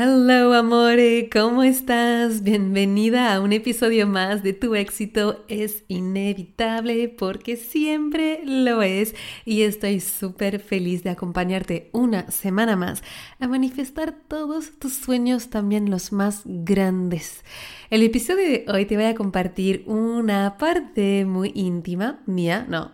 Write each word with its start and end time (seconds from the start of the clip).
Hello 0.00 0.54
amore, 0.54 1.28
¿cómo 1.28 1.64
estás? 1.64 2.44
Bienvenida 2.44 3.34
a 3.34 3.40
un 3.40 3.52
episodio 3.52 4.06
más 4.06 4.44
de 4.44 4.52
Tu 4.52 4.76
éxito 4.76 5.44
es 5.48 5.82
inevitable 5.88 7.08
porque 7.08 7.56
siempre 7.56 8.42
lo 8.44 8.82
es 8.82 9.16
y 9.44 9.62
estoy 9.62 9.98
súper 9.98 10.60
feliz 10.60 11.02
de 11.02 11.10
acompañarte 11.10 11.90
una 11.92 12.30
semana 12.30 12.76
más 12.76 13.02
a 13.40 13.48
manifestar 13.48 14.14
todos 14.28 14.78
tus 14.78 14.92
sueños, 14.92 15.50
también 15.50 15.90
los 15.90 16.12
más 16.12 16.42
grandes. 16.44 17.42
El 17.90 18.04
episodio 18.04 18.48
de 18.48 18.66
hoy 18.68 18.84
te 18.86 18.94
voy 18.94 19.06
a 19.06 19.16
compartir 19.16 19.82
una 19.86 20.58
parte 20.58 21.24
muy 21.24 21.50
íntima 21.56 22.20
mía, 22.24 22.66
no, 22.68 22.92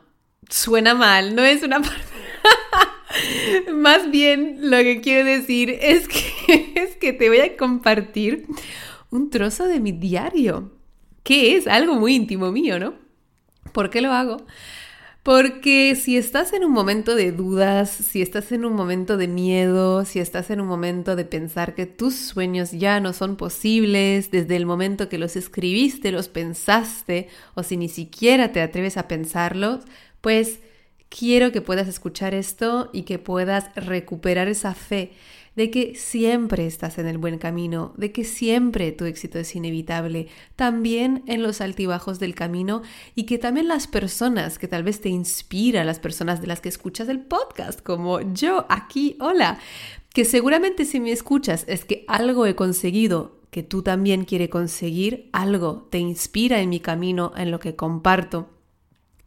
suena 0.49 0.95
mal, 0.95 1.37
no 1.37 1.45
es 1.45 1.63
una 1.63 1.81
parte... 1.83 2.14
Más 3.73 4.11
bien 4.11 4.71
lo 4.71 4.79
que 4.79 5.01
quiero 5.01 5.27
decir 5.27 5.71
es 5.71 6.09
que, 6.09 6.73
es 6.77 6.97
que 6.97 7.13
te 7.13 7.29
voy 7.29 7.41
a 7.41 7.57
compartir 7.57 8.47
un 9.11 9.31
trozo 9.31 9.67
de 9.67 9.81
mi 9.81 9.93
diario, 9.93 10.73
que 11.23 11.57
es 11.57 11.67
algo 11.67 11.95
muy 11.95 12.15
íntimo 12.15 12.51
mío, 12.53 12.79
¿no? 12.79 12.95
¿Por 13.73 13.91
qué 13.91 14.01
lo 14.01 14.13
hago? 14.13 14.39
Porque 15.25 15.95
si 15.95 16.19
estás 16.19 16.53
en 16.53 16.65
un 16.65 16.73
momento 16.73 17.15
de 17.15 17.33
dudas, 17.33 17.91
si 17.91 18.21
estás 18.21 18.53
en 18.53 18.67
un 18.67 18.75
momento 18.75 19.17
de 19.17 19.27
miedo, 19.27 20.05
si 20.05 20.19
estás 20.19 20.51
en 20.51 20.61
un 20.61 20.67
momento 20.67 21.17
de 21.17 21.25
pensar 21.25 21.75
que 21.75 21.87
tus 21.87 22.15
sueños 22.15 22.73
ya 22.73 23.01
no 23.01 23.15
son 23.15 23.37
posibles 23.37 24.31
desde 24.31 24.57
el 24.57 24.67
momento 24.67 25.09
que 25.09 25.17
los 25.17 25.37
escribiste, 25.37 26.13
los 26.13 26.29
pensaste, 26.29 27.29
o 27.55 27.63
si 27.63 27.79
ni 27.79 27.89
siquiera 27.89 28.53
te 28.53 28.61
atreves 28.61 28.99
a 28.99 29.09
pensarlos, 29.09 29.85
pues 30.21 30.61
quiero 31.17 31.53
que 31.53 31.61
puedas 31.61 31.87
escuchar 31.87 32.35
esto 32.35 32.91
y 32.93 33.03
que 33.03 33.19
puedas 33.21 33.73
recuperar 33.77 34.49
esa 34.49 34.75
fe 34.75 35.13
de 35.55 35.71
que 35.71 35.95
siempre 35.95 36.67
estás 36.67 36.99
en 36.99 37.07
el 37.07 37.19
buen 37.19 37.39
camino, 37.39 37.95
de 37.97 38.11
que 38.11 38.25
siempre 38.25 38.91
tu 38.91 39.05
éxito 39.05 39.39
es 39.39 39.55
inevitable, 39.55 40.27
también 40.57 41.23
en 41.27 41.45
los 41.45 41.61
altibajos 41.61 42.19
del 42.19 42.35
camino 42.35 42.83
y 43.15 43.25
que 43.25 43.39
también 43.39 43.69
las 43.69 43.87
personas 43.87 44.59
que 44.59 44.67
tal 44.67 44.83
vez 44.83 45.01
te 45.01 45.09
inspiran, 45.09 45.87
las 45.87 46.01
personas 46.01 46.41
de 46.41 46.49
las 46.49 46.61
que 46.61 46.69
escuchas 46.69 47.09
el 47.09 47.21
podcast, 47.21 47.81
como 47.81 48.21
yo 48.33 48.67
aquí, 48.69 49.17
hola, 49.21 49.61
que 50.13 50.25
seguramente 50.25 50.85
si 50.85 50.99
me 50.99 51.13
escuchas 51.13 51.65
es 51.69 51.85
que 51.85 52.05
algo 52.09 52.47
he 52.47 52.57
conseguido 52.57 53.39
que 53.53 53.63
tú 53.63 53.83
también 53.83 54.25
quieres 54.25 54.49
conseguir, 54.49 55.29
algo 55.33 55.87
te 55.91 55.99
inspira 55.99 56.61
en 56.61 56.71
mi 56.71 56.81
camino, 56.81 57.31
en 57.37 57.53
lo 57.53 57.61
que 57.61 57.77
comparto 57.77 58.49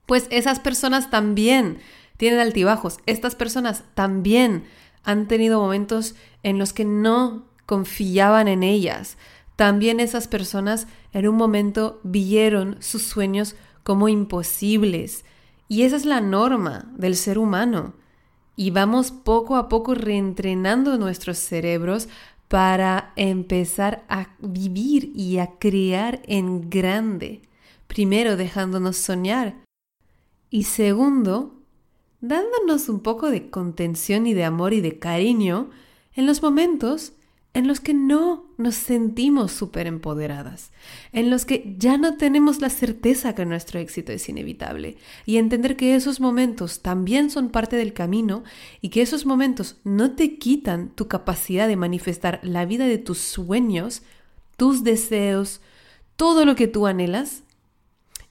pues 0.07 0.25
esas 0.31 0.59
personas 0.59 1.11
también 1.11 1.77
tienen 2.17 2.39
altibajos. 2.39 2.97
Estas 3.05 3.35
personas 3.35 3.83
también 3.93 4.63
han 5.03 5.27
tenido 5.27 5.61
momentos 5.61 6.15
en 6.41 6.57
los 6.57 6.73
que 6.73 6.85
no 6.85 7.45
confiaban 7.67 8.47
en 8.47 8.63
ellas. 8.63 9.17
También 9.55 9.99
esas 9.99 10.27
personas 10.27 10.87
en 11.13 11.27
un 11.27 11.35
momento 11.35 11.99
vieron 12.03 12.77
sus 12.79 13.03
sueños 13.03 13.55
como 13.83 14.09
imposibles. 14.09 15.25
Y 15.67 15.83
esa 15.83 15.97
es 15.97 16.05
la 16.05 16.21
norma 16.21 16.91
del 16.95 17.15
ser 17.15 17.37
humano. 17.37 17.93
Y 18.55 18.71
vamos 18.71 19.11
poco 19.11 19.55
a 19.57 19.67
poco 19.67 19.93
reentrenando 19.93 20.97
nuestros 20.97 21.37
cerebros 21.37 22.07
para 22.47 23.11
empezar 23.17 24.05
a 24.07 24.29
vivir 24.39 25.11
y 25.13 25.39
a 25.39 25.57
crear 25.59 26.21
en 26.27 26.69
grande. 26.69 27.41
Primero 27.87 28.37
dejándonos 28.37 28.97
soñar 28.97 29.66
y 30.49 30.63
segundo, 30.63 31.61
dándonos 32.21 32.89
un 32.89 33.01
poco 33.01 33.29
de 33.29 33.49
contención 33.49 34.27
y 34.27 34.33
de 34.33 34.43
amor 34.43 34.73
y 34.73 34.81
de 34.81 34.99
cariño 34.99 35.69
en 36.15 36.25
los 36.25 36.41
momentos 36.41 37.13
en 37.57 37.67
los 37.67 37.79
que 37.79 37.95
no 37.95 38.45
nos 38.57 38.75
sentimos 38.75 39.51
súper 39.51 39.87
empoderadas, 39.87 40.71
en 41.11 41.31
los 41.31 41.43
que 41.43 41.75
ya 41.79 41.97
no 41.97 42.15
tenemos 42.15 42.61
la 42.61 42.69
certeza 42.69 43.33
que 43.33 43.47
nuestro 43.47 43.79
éxito 43.79 44.11
es 44.11 44.29
inevitable, 44.29 44.97
y 45.25 45.37
entender 45.37 45.75
que 45.75 45.95
esos 45.95 46.19
momentos 46.19 46.83
también 46.83 47.31
son 47.31 47.49
parte 47.49 47.75
del 47.75 47.93
camino 47.93 48.43
y 48.79 48.89
que 48.89 49.01
esos 49.01 49.25
momentos 49.25 49.77
no 49.83 50.11
te 50.11 50.37
quitan 50.37 50.89
tu 50.89 51.07
capacidad 51.07 51.67
de 51.67 51.77
manifestar 51.77 52.39
la 52.43 52.65
vida 52.65 52.85
de 52.85 52.99
tus 52.99 53.17
sueños, 53.17 54.03
tus 54.55 54.83
deseos, 54.83 55.59
todo 56.15 56.45
lo 56.45 56.55
que 56.55 56.67
tú 56.67 56.85
anhelas, 56.85 57.41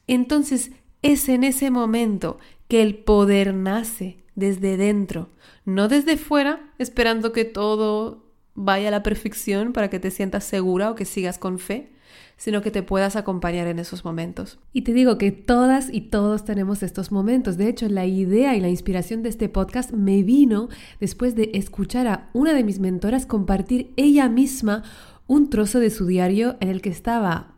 entonces 0.06 0.70
es 1.02 1.28
en 1.28 1.44
ese 1.44 1.70
momento 1.70 2.38
que 2.68 2.82
el 2.82 2.96
poder 2.96 3.54
nace 3.54 4.18
desde 4.34 4.76
dentro, 4.76 5.30
no 5.64 5.88
desde 5.88 6.16
fuera, 6.16 6.72
esperando 6.78 7.32
que 7.32 7.44
todo 7.44 8.24
vaya 8.54 8.88
a 8.88 8.90
la 8.90 9.02
perfección 9.02 9.72
para 9.72 9.90
que 9.90 10.00
te 10.00 10.10
sientas 10.10 10.44
segura 10.44 10.90
o 10.90 10.94
que 10.94 11.04
sigas 11.04 11.38
con 11.38 11.58
fe, 11.58 11.92
sino 12.36 12.60
que 12.60 12.70
te 12.70 12.82
puedas 12.82 13.16
acompañar 13.16 13.66
en 13.66 13.78
esos 13.78 14.04
momentos. 14.04 14.58
Y 14.72 14.82
te 14.82 14.92
digo 14.92 15.16
que 15.16 15.32
todas 15.32 15.88
y 15.92 16.02
todos 16.02 16.44
tenemos 16.44 16.82
estos 16.82 17.10
momentos. 17.10 17.56
De 17.56 17.68
hecho, 17.68 17.88
la 17.88 18.06
idea 18.06 18.56
y 18.56 18.60
la 18.60 18.68
inspiración 18.68 19.22
de 19.22 19.30
este 19.30 19.48
podcast 19.48 19.92
me 19.92 20.22
vino 20.22 20.68
después 21.00 21.34
de 21.34 21.50
escuchar 21.54 22.06
a 22.06 22.30
una 22.34 22.52
de 22.52 22.64
mis 22.64 22.78
mentoras 22.78 23.26
compartir 23.26 23.92
ella 23.96 24.28
misma 24.28 24.82
un 25.26 25.48
trozo 25.50 25.80
de 25.80 25.90
su 25.90 26.06
diario 26.06 26.56
en 26.60 26.68
el 26.68 26.82
que 26.82 26.90
estaba 26.90 27.54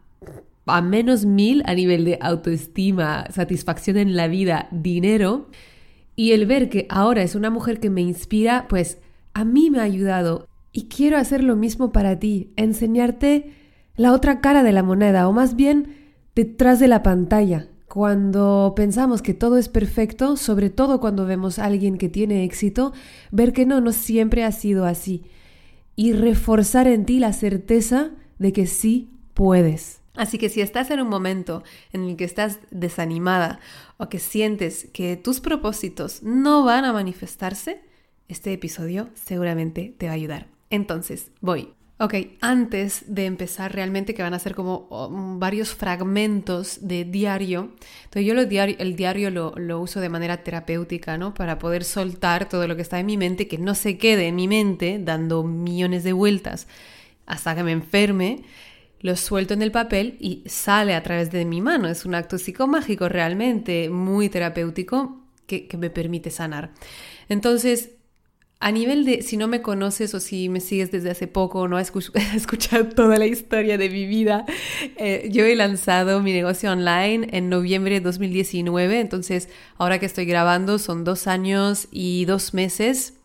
a 0.68 0.82
menos 0.82 1.24
mil 1.24 1.62
a 1.66 1.74
nivel 1.74 2.04
de 2.04 2.18
autoestima, 2.20 3.26
satisfacción 3.30 3.96
en 3.96 4.16
la 4.16 4.28
vida, 4.28 4.68
dinero. 4.70 5.48
Y 6.16 6.32
el 6.32 6.46
ver 6.46 6.68
que 6.68 6.86
ahora 6.90 7.22
es 7.22 7.34
una 7.34 7.50
mujer 7.50 7.80
que 7.80 7.90
me 7.90 8.00
inspira, 8.00 8.66
pues 8.68 8.98
a 9.34 9.44
mí 9.44 9.70
me 9.70 9.80
ha 9.80 9.84
ayudado. 9.84 10.48
Y 10.72 10.88
quiero 10.88 11.16
hacer 11.16 11.42
lo 11.42 11.56
mismo 11.56 11.92
para 11.92 12.18
ti, 12.18 12.52
enseñarte 12.56 13.52
la 13.96 14.12
otra 14.12 14.40
cara 14.40 14.62
de 14.62 14.72
la 14.72 14.82
moneda, 14.82 15.28
o 15.28 15.32
más 15.32 15.56
bien 15.56 15.94
detrás 16.34 16.78
de 16.78 16.88
la 16.88 17.02
pantalla. 17.02 17.68
Cuando 17.88 18.74
pensamos 18.76 19.22
que 19.22 19.32
todo 19.32 19.56
es 19.56 19.68
perfecto, 19.68 20.36
sobre 20.36 20.70
todo 20.70 21.00
cuando 21.00 21.24
vemos 21.24 21.58
a 21.58 21.64
alguien 21.64 21.96
que 21.96 22.08
tiene 22.08 22.44
éxito, 22.44 22.92
ver 23.32 23.52
que 23.52 23.64
no, 23.64 23.80
no 23.80 23.92
siempre 23.92 24.44
ha 24.44 24.52
sido 24.52 24.84
así. 24.84 25.24
Y 25.96 26.12
reforzar 26.12 26.86
en 26.86 27.06
ti 27.06 27.18
la 27.18 27.32
certeza 27.32 28.10
de 28.38 28.52
que 28.52 28.66
sí 28.66 29.08
puedes. 29.34 29.97
Así 30.18 30.36
que 30.36 30.48
si 30.48 30.60
estás 30.60 30.90
en 30.90 31.00
un 31.00 31.08
momento 31.08 31.62
en 31.92 32.02
el 32.02 32.16
que 32.16 32.24
estás 32.24 32.58
desanimada 32.72 33.60
o 33.98 34.08
que 34.08 34.18
sientes 34.18 34.88
que 34.92 35.16
tus 35.16 35.38
propósitos 35.38 36.24
no 36.24 36.64
van 36.64 36.84
a 36.84 36.92
manifestarse, 36.92 37.80
este 38.26 38.52
episodio 38.52 39.10
seguramente 39.14 39.94
te 39.96 40.06
va 40.06 40.12
a 40.12 40.16
ayudar. 40.16 40.48
Entonces, 40.70 41.30
voy. 41.40 41.72
Ok, 42.00 42.14
antes 42.40 43.04
de 43.06 43.26
empezar 43.26 43.72
realmente, 43.72 44.12
que 44.12 44.22
van 44.22 44.34
a 44.34 44.40
ser 44.40 44.56
como 44.56 44.88
um, 44.90 45.38
varios 45.38 45.70
fragmentos 45.74 46.78
de 46.80 47.04
diario, 47.04 47.72
entonces 48.04 48.26
yo 48.26 48.34
lo 48.34 48.44
diario, 48.44 48.74
el 48.80 48.96
diario 48.96 49.30
lo, 49.30 49.80
uso 49.80 50.00
de 50.00 50.08
manera 50.08 50.42
terapéutica, 50.42 51.16
¿no? 51.16 51.32
Para 51.32 51.60
poder 51.60 51.84
soltar 51.84 52.48
todo 52.48 52.66
lo 52.66 52.74
que 52.74 52.82
está 52.82 52.98
en 52.98 53.06
mi 53.06 53.16
mente, 53.16 53.46
que 53.46 53.58
no 53.58 53.76
se 53.76 53.98
quede 53.98 54.26
en 54.26 54.34
mi 54.34 54.48
mente 54.48 55.00
dando 55.00 55.44
millones 55.44 56.02
de 56.02 56.12
vueltas 56.12 56.66
hasta 57.26 57.54
que 57.54 57.62
me 57.62 57.72
enferme, 57.72 58.42
lo 59.00 59.16
suelto 59.16 59.54
en 59.54 59.62
el 59.62 59.70
papel 59.70 60.16
y 60.20 60.42
sale 60.46 60.94
a 60.94 61.02
través 61.02 61.30
de 61.30 61.44
mi 61.44 61.60
mano. 61.60 61.88
Es 61.88 62.04
un 62.04 62.14
acto 62.14 62.38
psicomágico 62.38 63.08
realmente 63.08 63.90
muy 63.90 64.28
terapéutico 64.28 65.22
que, 65.46 65.68
me 65.78 65.90
permite 65.90 66.30
sanar. 66.30 66.72
Entonces, 67.28 67.90
a 68.60 68.72
nivel 68.72 69.04
de 69.04 69.22
si 69.22 69.36
no 69.36 69.46
me 69.46 69.62
conoces 69.62 70.14
o 70.14 70.20
si 70.20 70.48
me 70.48 70.60
sigues 70.60 70.90
desde 70.90 71.10
hace 71.10 71.28
poco 71.28 71.60
o 71.60 71.68
no 71.68 71.76
has 71.76 71.92
escuchado 72.34 72.88
toda 72.88 73.16
la 73.18 73.26
historia 73.26 73.78
de 73.78 73.88
mi 73.88 74.04
vida, 74.06 74.44
eh, 74.96 75.28
yo 75.30 75.44
he 75.44 75.54
lanzado 75.54 76.20
mi 76.20 76.32
negocio 76.32 76.72
online 76.72 77.28
en 77.32 77.48
noviembre 77.48 77.94
de 77.94 78.00
2019, 78.00 79.00
entonces 79.00 79.48
ahora 79.76 80.00
que 80.00 80.06
estoy 80.06 80.26
grabando 80.26 80.78
son 80.78 81.04
dos 81.04 81.28
años 81.28 81.86
y 81.92 82.24
dos 82.24 82.52
meses 82.52 83.17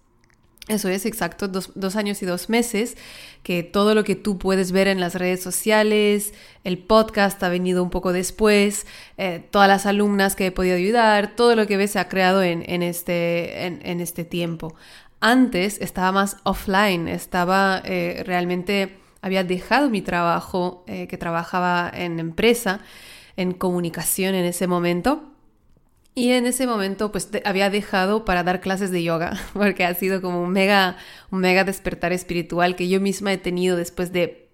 Eso 0.69 0.88
es 0.88 1.06
exacto, 1.06 1.50
dos, 1.50 1.95
años 1.98 2.24
y 2.24 2.25
dos 2.25 2.48
meses, 2.48 2.95
que 3.44 3.63
todo 3.63 3.94
lo 3.95 4.06
que 4.06 4.15
tú 4.15 4.38
puedes 4.38 4.71
ver 4.71 4.88
en 4.88 5.01
las 5.01 5.15
redes 5.15 5.44
sociales, 5.44 6.33
el 6.63 6.77
podcast 6.77 7.44
ha 7.44 7.50
venido 7.50 7.83
un 7.83 7.89
poco 7.89 8.13
después, 8.13 8.88
eh, 9.18 9.45
todas 9.51 9.68
las 9.68 9.86
alumnas 9.86 10.38
que 10.38 10.45
he 10.45 10.51
podido 10.51 10.77
ayudar, 10.77 11.36
todo 11.36 11.57
lo 11.57 11.68
que 11.68 11.75
ves 11.75 11.92
se 11.92 12.00
ha 12.00 12.07
creado 12.07 12.42
en, 12.44 12.81
este, 12.81 13.65
en, 13.65 14.00
este 14.00 14.24
tiempo. 14.24 14.74
Antes 15.19 15.81
estaba 15.81 16.13
más 16.13 16.38
offline, 16.44 17.09
estaba 17.09 17.81
eh, 17.83 18.24
realmente, 18.25 19.00
había 19.21 19.44
dejado 19.44 19.89
mi 19.89 20.01
trabajo, 20.01 20.86
eh, 20.88 21.07
que 21.07 21.18
trabajaba 21.18 21.92
en 21.94 22.21
empresa, 22.21 22.80
en 23.36 23.51
comunicación 23.51 24.33
en 24.33 24.45
ese 24.45 24.68
momento 24.68 25.32
y 26.15 26.31
en 26.31 26.45
ese 26.45 26.68
momento 26.68 27.12
pues 27.12 27.30
había 27.44 27.69
dejado 27.69 28.24
para 28.25 28.44
dar 28.44 28.62
clases 28.62 28.92
de 28.92 29.04
yoga, 29.04 29.39
porque 29.54 29.86
ha 29.86 29.94
sido 29.94 30.21
como 30.21 30.42
un 30.42 30.51
mega, 30.51 30.98
un 31.31 31.39
mega 31.39 31.63
despertar 31.63 32.13
espiritual 32.13 32.75
que 32.75 32.88
yo 32.88 33.01
misma 33.01 33.33
he 33.33 33.38
tenido 33.38 33.75
después 33.77 34.12
de 34.12 34.50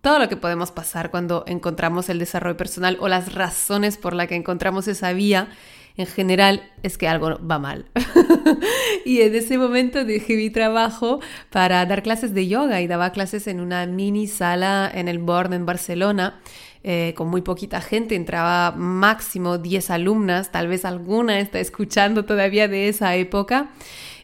todo 0.00 0.18
lo 0.18 0.28
que 0.28 0.36
podemos 0.36 0.70
pasar 0.70 1.10
cuando 1.10 1.44
encontramos 1.46 2.10
el 2.10 2.18
desarrollo 2.18 2.58
personal 2.58 2.98
o 3.00 3.08
las 3.08 3.32
razones 3.32 3.96
por 3.96 4.14
las 4.14 4.28
que 4.28 4.34
encontramos 4.34 4.86
esa 4.86 5.12
vía. 5.14 5.48
En 5.96 6.06
general 6.06 6.70
es 6.82 6.98
que 6.98 7.08
algo 7.08 7.38
va 7.38 7.58
mal. 7.58 7.86
y 9.06 9.22
en 9.22 9.34
ese 9.34 9.56
momento 9.56 10.04
dejé 10.04 10.36
mi 10.36 10.50
trabajo 10.50 11.20
para 11.50 11.86
dar 11.86 12.02
clases 12.02 12.34
de 12.34 12.48
yoga 12.48 12.82
y 12.82 12.86
daba 12.86 13.12
clases 13.12 13.46
en 13.46 13.60
una 13.60 13.86
mini 13.86 14.26
sala 14.26 14.90
en 14.92 15.08
el 15.08 15.20
Born 15.20 15.54
en 15.54 15.64
Barcelona 15.64 16.40
eh, 16.86 17.14
con 17.16 17.28
muy 17.28 17.40
poquita 17.40 17.80
gente, 17.80 18.14
entraba 18.14 18.70
máximo 18.76 19.56
10 19.56 19.88
alumnas, 19.88 20.52
tal 20.52 20.68
vez 20.68 20.84
alguna 20.84 21.40
está 21.40 21.58
escuchando 21.58 22.26
todavía 22.26 22.68
de 22.68 22.90
esa 22.90 23.16
época. 23.16 23.70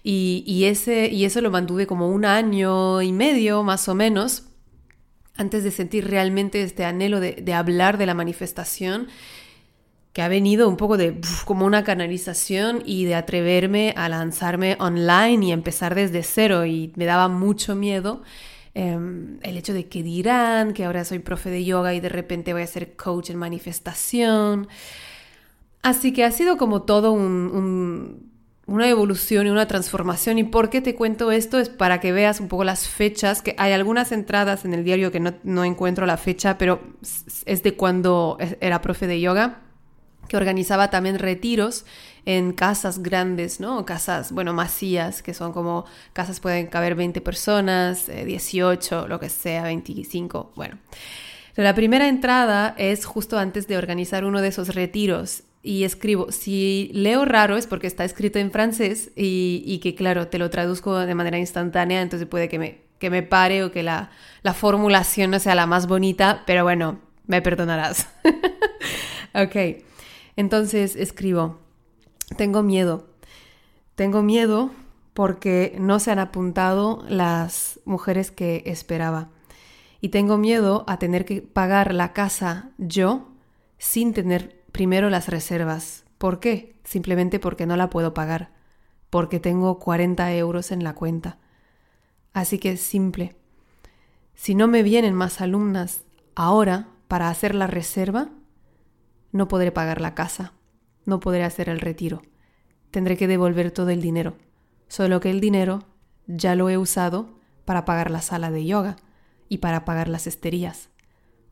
Y, 0.02 0.64
ese, 0.64 1.08
y 1.08 1.24
eso 1.24 1.40
lo 1.40 1.50
mantuve 1.50 1.86
como 1.86 2.08
un 2.08 2.24
año 2.26 3.00
y 3.00 3.12
medio 3.12 3.62
más 3.62 3.88
o 3.88 3.94
menos 3.94 4.44
antes 5.36 5.64
de 5.64 5.70
sentir 5.70 6.08
realmente 6.08 6.62
este 6.62 6.84
anhelo 6.84 7.18
de, 7.20 7.54
hablar 7.54 7.96
de 7.96 8.06
la 8.06 8.14
manifestación 8.14 9.08
que 10.12 10.20
ha 10.20 10.28
venido 10.28 10.68
un 10.68 10.76
poco 10.76 10.98
de 10.98 11.18
como 11.46 11.64
una 11.64 11.82
canalización 11.84 12.82
y 12.84 13.06
de 13.06 13.14
atreverme 13.14 13.94
a 13.96 14.08
lanzarme 14.10 14.76
online 14.80 15.46
y 15.46 15.52
empezar 15.52 15.94
desde 15.94 16.22
cero 16.22 16.66
y 16.66 16.92
me 16.96 17.06
daba 17.06 17.28
mucho 17.28 17.74
miedo 17.74 18.22
Em, 18.74 19.38
el 19.42 19.56
hecho 19.56 19.72
de 19.74 19.88
que 19.88 20.02
dirán 20.02 20.74
que 20.74 20.84
ahora 20.84 21.04
soy 21.04 21.18
profe 21.18 21.50
de 21.50 21.64
yoga 21.64 21.92
y 21.92 22.00
de 22.00 22.08
repente 22.08 22.52
voy 22.52 22.62
a 22.62 22.66
ser 22.66 22.94
coach 22.94 23.30
en 23.30 23.36
manifestación. 23.36 24.68
Así 25.82 26.12
que 26.12 26.24
ha 26.24 26.30
sido 26.30 26.56
como 26.56 26.82
todo 26.82 27.12
una 27.12 28.88
evolución 28.88 29.46
y 29.46 29.50
una 29.50 29.66
transformación. 29.66 30.38
¿Y 30.38 30.44
por 30.44 30.70
qué 30.70 30.80
te 30.80 30.94
cuento 30.94 31.32
esto? 31.32 31.58
Es 31.58 31.68
para 31.68 32.00
que 32.00 32.12
veas 32.12 32.38
un 32.38 32.48
poco 32.48 32.64
las 32.64 32.86
fechas, 32.86 33.42
que 33.42 33.54
hay 33.58 33.72
algunas 33.72 34.12
entradas 34.12 34.64
en 34.64 34.74
el 34.74 34.84
diario 34.84 35.10
que 35.10 35.20
no, 35.20 35.34
no 35.42 35.64
encuentro 35.64 36.06
la 36.06 36.16
fecha, 36.16 36.58
pero 36.58 36.80
es 37.46 37.62
de 37.62 37.76
cuando 37.76 38.38
era 38.60 38.82
profe 38.82 39.06
de 39.06 39.20
yoga 39.20 39.62
que 40.30 40.36
organizaba 40.36 40.90
también 40.90 41.18
retiros 41.18 41.84
en 42.24 42.52
casas 42.52 43.02
grandes, 43.02 43.58
¿no? 43.58 43.84
Casas, 43.84 44.30
bueno, 44.30 44.52
masías, 44.52 45.24
que 45.24 45.34
son 45.34 45.52
como 45.52 45.86
casas 46.12 46.38
pueden 46.38 46.68
caber 46.68 46.94
20 46.94 47.20
personas, 47.20 48.06
18, 48.06 49.06
eh, 49.06 49.08
lo 49.08 49.18
que 49.18 49.28
sea, 49.28 49.64
25, 49.64 50.52
bueno. 50.54 50.78
La 51.56 51.74
primera 51.74 52.06
entrada 52.06 52.76
es 52.78 53.06
justo 53.06 53.40
antes 53.40 53.66
de 53.66 53.76
organizar 53.76 54.24
uno 54.24 54.40
de 54.40 54.46
esos 54.46 54.72
retiros 54.72 55.42
y 55.64 55.82
escribo, 55.82 56.30
si 56.30 56.92
leo 56.94 57.24
raro 57.24 57.56
es 57.56 57.66
porque 57.66 57.88
está 57.88 58.04
escrito 58.04 58.38
en 58.38 58.52
francés 58.52 59.10
y, 59.16 59.80
que 59.82 59.96
claro, 59.96 60.28
te 60.28 60.38
lo 60.38 60.48
traduzco 60.48 60.96
de 60.96 61.14
manera 61.16 61.38
instantánea, 61.38 62.02
entonces 62.02 62.28
puede 62.28 62.48
que 62.48 62.60
me, 62.60 62.82
que 63.00 63.10
me 63.10 63.24
pare 63.24 63.64
o 63.64 63.72
que 63.72 63.82
la, 63.82 64.10
la 64.42 64.54
formulación 64.54 65.32
no 65.32 65.40
sea 65.40 65.56
la 65.56 65.66
más 65.66 65.88
bonita, 65.88 66.44
pero 66.46 66.62
bueno, 66.62 67.00
me 67.26 67.42
perdonarás. 67.42 68.06
ok. 69.34 69.89
Entonces 70.36 70.96
escribo, 70.96 71.58
tengo 72.36 72.62
miedo. 72.62 73.06
Tengo 73.94 74.22
miedo 74.22 74.70
porque 75.14 75.76
no 75.78 75.98
se 75.98 76.10
han 76.10 76.18
apuntado 76.18 77.04
las 77.08 77.80
mujeres 77.84 78.30
que 78.30 78.62
esperaba. 78.66 79.28
Y 80.00 80.08
tengo 80.08 80.38
miedo 80.38 80.84
a 80.86 80.98
tener 80.98 81.24
que 81.24 81.42
pagar 81.42 81.92
la 81.92 82.12
casa 82.12 82.70
yo 82.78 83.28
sin 83.76 84.14
tener 84.14 84.62
primero 84.72 85.10
las 85.10 85.28
reservas. 85.28 86.04
¿Por 86.16 86.40
qué? 86.40 86.76
Simplemente 86.84 87.38
porque 87.38 87.66
no 87.66 87.76
la 87.76 87.90
puedo 87.90 88.14
pagar. 88.14 88.52
Porque 89.10 89.40
tengo 89.40 89.78
40 89.78 90.34
euros 90.34 90.72
en 90.72 90.84
la 90.84 90.94
cuenta. 90.94 91.38
Así 92.32 92.58
que 92.58 92.72
es 92.72 92.80
simple. 92.80 93.36
Si 94.34 94.54
no 94.54 94.68
me 94.68 94.82
vienen 94.82 95.14
más 95.14 95.40
alumnas 95.40 96.02
ahora 96.34 96.88
para 97.08 97.28
hacer 97.28 97.54
la 97.54 97.66
reserva, 97.66 98.30
no 99.32 99.48
podré 99.48 99.72
pagar 99.72 100.00
la 100.00 100.14
casa, 100.14 100.52
no 101.04 101.20
podré 101.20 101.44
hacer 101.44 101.68
el 101.68 101.80
retiro. 101.80 102.22
Tendré 102.90 103.16
que 103.16 103.28
devolver 103.28 103.70
todo 103.70 103.90
el 103.90 104.02
dinero. 104.02 104.36
Solo 104.88 105.20
que 105.20 105.30
el 105.30 105.40
dinero 105.40 105.84
ya 106.26 106.54
lo 106.54 106.68
he 106.68 106.76
usado 106.76 107.38
para 107.64 107.84
pagar 107.84 108.10
la 108.10 108.22
sala 108.22 108.50
de 108.50 108.64
yoga 108.64 108.96
y 109.48 109.58
para 109.58 109.84
pagar 109.84 110.08
las 110.08 110.26
esterías. 110.26 110.90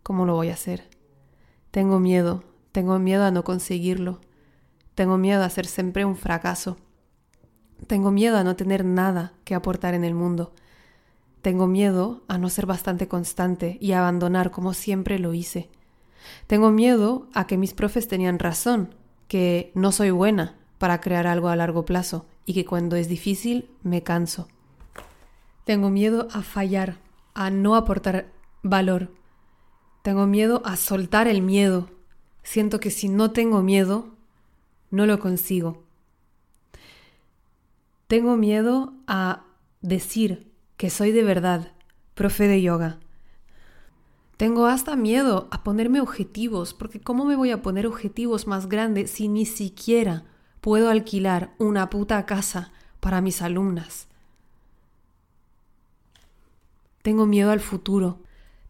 ¿Cómo 0.02 0.26
lo 0.26 0.34
voy 0.34 0.48
a 0.48 0.54
hacer? 0.54 0.88
Tengo 1.70 2.00
miedo, 2.00 2.44
tengo 2.72 2.98
miedo 2.98 3.24
a 3.24 3.30
no 3.30 3.44
conseguirlo. 3.44 4.20
Tengo 4.94 5.18
miedo 5.18 5.44
a 5.44 5.50
ser 5.50 5.66
siempre 5.66 6.04
un 6.04 6.16
fracaso. 6.16 6.76
Tengo 7.86 8.10
miedo 8.10 8.36
a 8.38 8.44
no 8.44 8.56
tener 8.56 8.84
nada 8.84 9.34
que 9.44 9.54
aportar 9.54 9.94
en 9.94 10.04
el 10.04 10.14
mundo. 10.14 10.54
Tengo 11.42 11.66
miedo 11.66 12.24
a 12.26 12.38
no 12.38 12.50
ser 12.50 12.66
bastante 12.66 13.06
constante 13.06 13.78
y 13.80 13.92
a 13.92 14.00
abandonar 14.00 14.50
como 14.50 14.74
siempre 14.74 15.18
lo 15.18 15.34
hice. 15.34 15.70
Tengo 16.46 16.70
miedo 16.70 17.28
a 17.34 17.46
que 17.46 17.56
mis 17.56 17.74
profes 17.74 18.08
tenían 18.08 18.38
razón, 18.38 18.94
que 19.28 19.72
no 19.74 19.92
soy 19.92 20.10
buena 20.10 20.56
para 20.78 21.00
crear 21.00 21.26
algo 21.26 21.48
a 21.48 21.56
largo 21.56 21.84
plazo 21.84 22.26
y 22.46 22.54
que 22.54 22.64
cuando 22.64 22.96
es 22.96 23.08
difícil 23.08 23.70
me 23.82 24.02
canso. 24.02 24.48
Tengo 25.64 25.90
miedo 25.90 26.28
a 26.32 26.42
fallar, 26.42 26.96
a 27.34 27.50
no 27.50 27.76
aportar 27.76 28.32
valor. 28.62 29.12
Tengo 30.02 30.26
miedo 30.26 30.62
a 30.64 30.76
soltar 30.76 31.28
el 31.28 31.42
miedo. 31.42 31.90
Siento 32.42 32.80
que 32.80 32.90
si 32.90 33.08
no 33.08 33.32
tengo 33.32 33.62
miedo, 33.62 34.14
no 34.90 35.04
lo 35.04 35.18
consigo. 35.18 35.82
Tengo 38.06 38.38
miedo 38.38 38.94
a 39.06 39.44
decir 39.82 40.50
que 40.78 40.88
soy 40.88 41.12
de 41.12 41.22
verdad 41.22 41.72
profe 42.14 42.48
de 42.48 42.62
yoga, 42.62 42.98
tengo 44.38 44.66
hasta 44.66 44.94
miedo 44.94 45.48
a 45.50 45.64
ponerme 45.64 46.00
objetivos, 46.00 46.72
porque 46.72 47.00
¿cómo 47.00 47.24
me 47.24 47.34
voy 47.34 47.50
a 47.50 47.60
poner 47.60 47.88
objetivos 47.88 48.46
más 48.46 48.68
grandes 48.68 49.10
si 49.10 49.26
ni 49.26 49.44
siquiera 49.44 50.26
puedo 50.60 50.90
alquilar 50.90 51.54
una 51.58 51.90
puta 51.90 52.24
casa 52.24 52.70
para 53.00 53.20
mis 53.20 53.42
alumnas? 53.42 54.06
Tengo 57.02 57.26
miedo 57.26 57.50
al 57.50 57.58
futuro, 57.58 58.20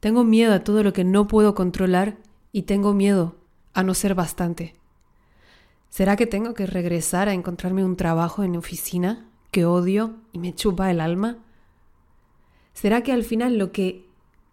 tengo 0.00 0.24
miedo 0.24 0.54
a 0.54 0.64
todo 0.64 0.82
lo 0.82 0.94
que 0.94 1.04
no 1.04 1.28
puedo 1.28 1.54
controlar 1.54 2.16
y 2.50 2.62
tengo 2.62 2.94
miedo 2.94 3.36
a 3.74 3.82
no 3.82 3.92
ser 3.92 4.14
bastante. 4.14 4.74
¿Será 5.90 6.16
que 6.16 6.26
tengo 6.26 6.54
que 6.54 6.66
regresar 6.66 7.28
a 7.28 7.34
encontrarme 7.34 7.84
un 7.84 7.96
trabajo 7.96 8.42
en 8.42 8.56
oficina 8.56 9.28
que 9.50 9.66
odio 9.66 10.16
y 10.32 10.38
me 10.38 10.54
chupa 10.54 10.90
el 10.90 11.02
alma? 11.02 11.44
¿Será 12.72 13.02
que 13.02 13.12
al 13.12 13.22
final 13.22 13.58
lo 13.58 13.70
que 13.70 14.07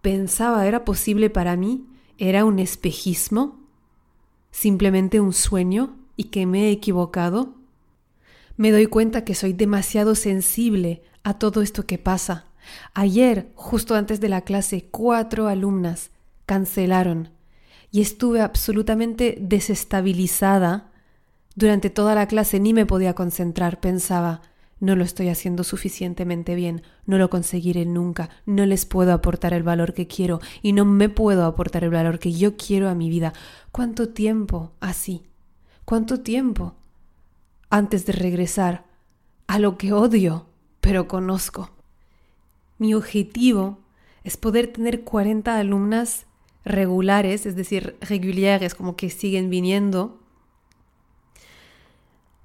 pensaba 0.06 0.68
era 0.68 0.86
posible 0.86 1.32
para 1.32 1.56
mí 1.56 1.88
era 2.20 2.46
un 2.46 2.60
espejismo, 2.60 3.60
simplemente 4.52 5.20
un 5.20 5.34
sueño 5.34 5.98
y 6.16 6.26
que 6.26 6.46
me 6.46 6.68
he 6.68 6.72
equivocado. 6.72 7.56
Me 8.56 8.70
doy 8.70 8.86
cuenta 8.86 9.24
que 9.24 9.34
soy 9.34 9.54
demasiado 9.54 10.14
sensible 10.14 11.02
a 11.24 11.40
todo 11.40 11.64
esto 11.64 11.88
que 11.88 11.98
pasa. 11.98 12.46
Ayer, 12.94 13.52
justo 13.56 13.96
antes 13.96 14.22
de 14.22 14.30
la 14.30 14.42
clase, 14.42 14.88
cuatro 14.92 15.48
alumnas 15.48 16.12
cancelaron 16.46 17.32
y 17.90 18.02
estuve 18.02 18.42
absolutamente 18.42 19.40
desestabilizada. 19.42 20.92
Durante 21.56 21.90
toda 21.90 22.14
la 22.14 22.28
clase 22.28 22.60
ni 22.60 22.76
me 22.76 22.86
podía 22.86 23.16
concentrar, 23.16 23.80
pensaba, 23.80 24.44
no 24.80 24.96
lo 24.96 25.04
estoy 25.04 25.30
haciendo 25.30 25.64
suficientemente 25.64 26.56
bien, 26.56 26.84
no 27.06 27.18
lo 27.18 27.30
conseguiré 27.30 27.86
nunca, 27.86 28.30
no 28.46 28.66
les 28.66 28.86
puedo 28.86 29.14
aportar 29.14 29.54
el 29.54 29.64
valor 29.64 29.94
que 29.94 30.08
quiero 30.08 30.40
y 30.62 30.74
no 30.74 30.86
me 30.86 31.10
puedo 31.10 31.46
aportar 31.46 31.84
el 31.84 31.92
valor 31.92 32.20
que 32.20 32.34
yo 32.34 32.58
quiero 32.58 32.90
a 32.90 32.96
mi 32.96 33.10
vida. 33.10 33.34
¿Cuánto 33.72 34.10
tiempo 34.10 34.74
así? 34.80 35.24
¿Cuánto 35.86 36.22
tiempo 36.22 36.76
antes 37.70 38.06
de 38.06 38.14
regresar 38.14 38.86
a 39.48 39.60
lo 39.60 39.78
que 39.78 39.94
odio, 39.94 40.48
pero 40.82 41.08
conozco? 41.08 41.72
Mi 42.78 42.94
objetivo 42.94 43.80
es 44.24 44.38
poder 44.38 44.68
tener 44.68 45.04
40 45.04 45.58
alumnas 45.58 46.26
regulares, 46.66 47.46
es 47.46 47.56
decir, 47.56 47.96
regulares, 48.02 48.76
como 48.76 48.96
que 48.96 49.10
siguen 49.10 49.50
viniendo 49.50 50.20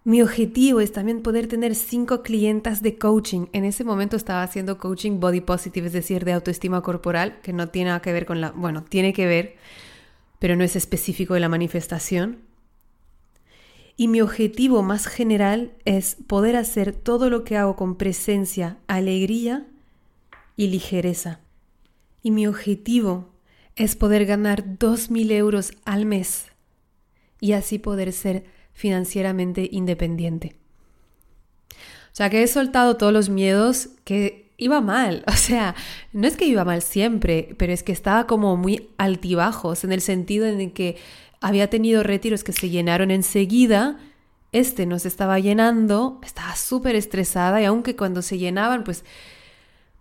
Mi 0.03 0.23
objetivo 0.23 0.81
es 0.81 0.93
también 0.93 1.23
poder 1.23 1.47
tener 1.47 1.75
cinco 1.75 2.23
clientas 2.23 2.83
de 2.83 2.97
coaching. 2.97 3.47
En 3.53 3.65
ese 3.65 3.85
momento 3.85 4.17
estaba 4.17 4.43
haciendo 4.43 4.79
coaching 4.79 5.21
body 5.21 5.43
positive, 5.43 5.89
es 5.89 5.93
decir, 5.93 6.25
de 6.25 6.33
autoestima 6.33 6.81
corporal, 6.81 7.39
que 7.43 7.53
no 7.53 7.69
tiene 7.69 7.89
nada 7.91 8.01
que 8.01 8.13
ver 8.13 8.25
con 8.25 8.41
la, 8.41 8.51
bueno, 8.53 8.83
tiene 8.83 9.13
que 9.13 9.27
ver, 9.27 9.57
pero 10.39 10.57
no 10.57 10.65
es 10.65 10.75
específico 10.75 11.35
de 11.35 11.41
la 11.41 11.51
manifestación. 11.51 12.39
Y 13.99 14.09
mi 14.09 14.23
objetivo 14.23 14.83
más 14.83 15.07
general 15.07 15.73
es 15.85 16.17
poder 16.27 16.57
hacer 16.57 16.93
todo 16.93 17.29
lo 17.29 17.45
que 17.45 17.59
hago 17.59 17.77
con 17.77 17.97
presencia, 17.97 18.79
alegría 18.87 19.67
y 20.57 20.69
ligereza. 20.69 21.41
Y 22.23 22.31
mi 22.31 22.47
objetivo 22.47 23.29
es 23.77 23.97
poder 23.97 24.25
ganar 24.25 24.79
2.000 24.79 25.31
euros 25.33 25.73
al 25.85 26.07
mes 26.07 26.47
y 27.41 27.53
así 27.53 27.79
poder 27.79 28.15
ser 28.15 28.45
financieramente 28.81 29.69
independiente. 29.71 30.57
O 31.71 32.15
sea, 32.15 32.31
que 32.31 32.43
he 32.43 32.47
soltado 32.47 32.97
todos 32.97 33.13
los 33.13 33.29
miedos 33.29 33.91
que 34.05 34.51
iba 34.57 34.81
mal. 34.81 35.23
O 35.29 35.37
sea, 35.37 35.75
no 36.13 36.27
es 36.27 36.37
que 36.37 36.47
iba 36.47 36.65
mal 36.65 36.81
siempre, 36.81 37.55
pero 37.59 37.73
es 37.75 37.83
que 37.83 37.93
estaba 37.93 38.27
como 38.27 38.57
muy 38.57 38.89
altibajos 38.97 39.85
en 39.85 39.93
el 39.93 40.01
sentido 40.01 40.47
en 40.47 40.71
que 40.71 40.97
había 41.43 41.69
tenido 41.69 42.03
retiros 42.03 42.43
que 42.43 42.53
se 42.53 42.71
llenaron 42.71 43.11
enseguida. 43.11 43.99
Este 44.53 44.87
no 44.87 44.99
se 44.99 45.09
estaba 45.09 45.39
llenando, 45.39 46.19
estaba 46.25 46.57
súper 46.57 46.97
estresada 46.97 47.61
y 47.61 47.67
aunque 47.67 47.97
cuando 47.97 48.23
se 48.23 48.39
llenaban, 48.39 48.83
pues 48.83 49.05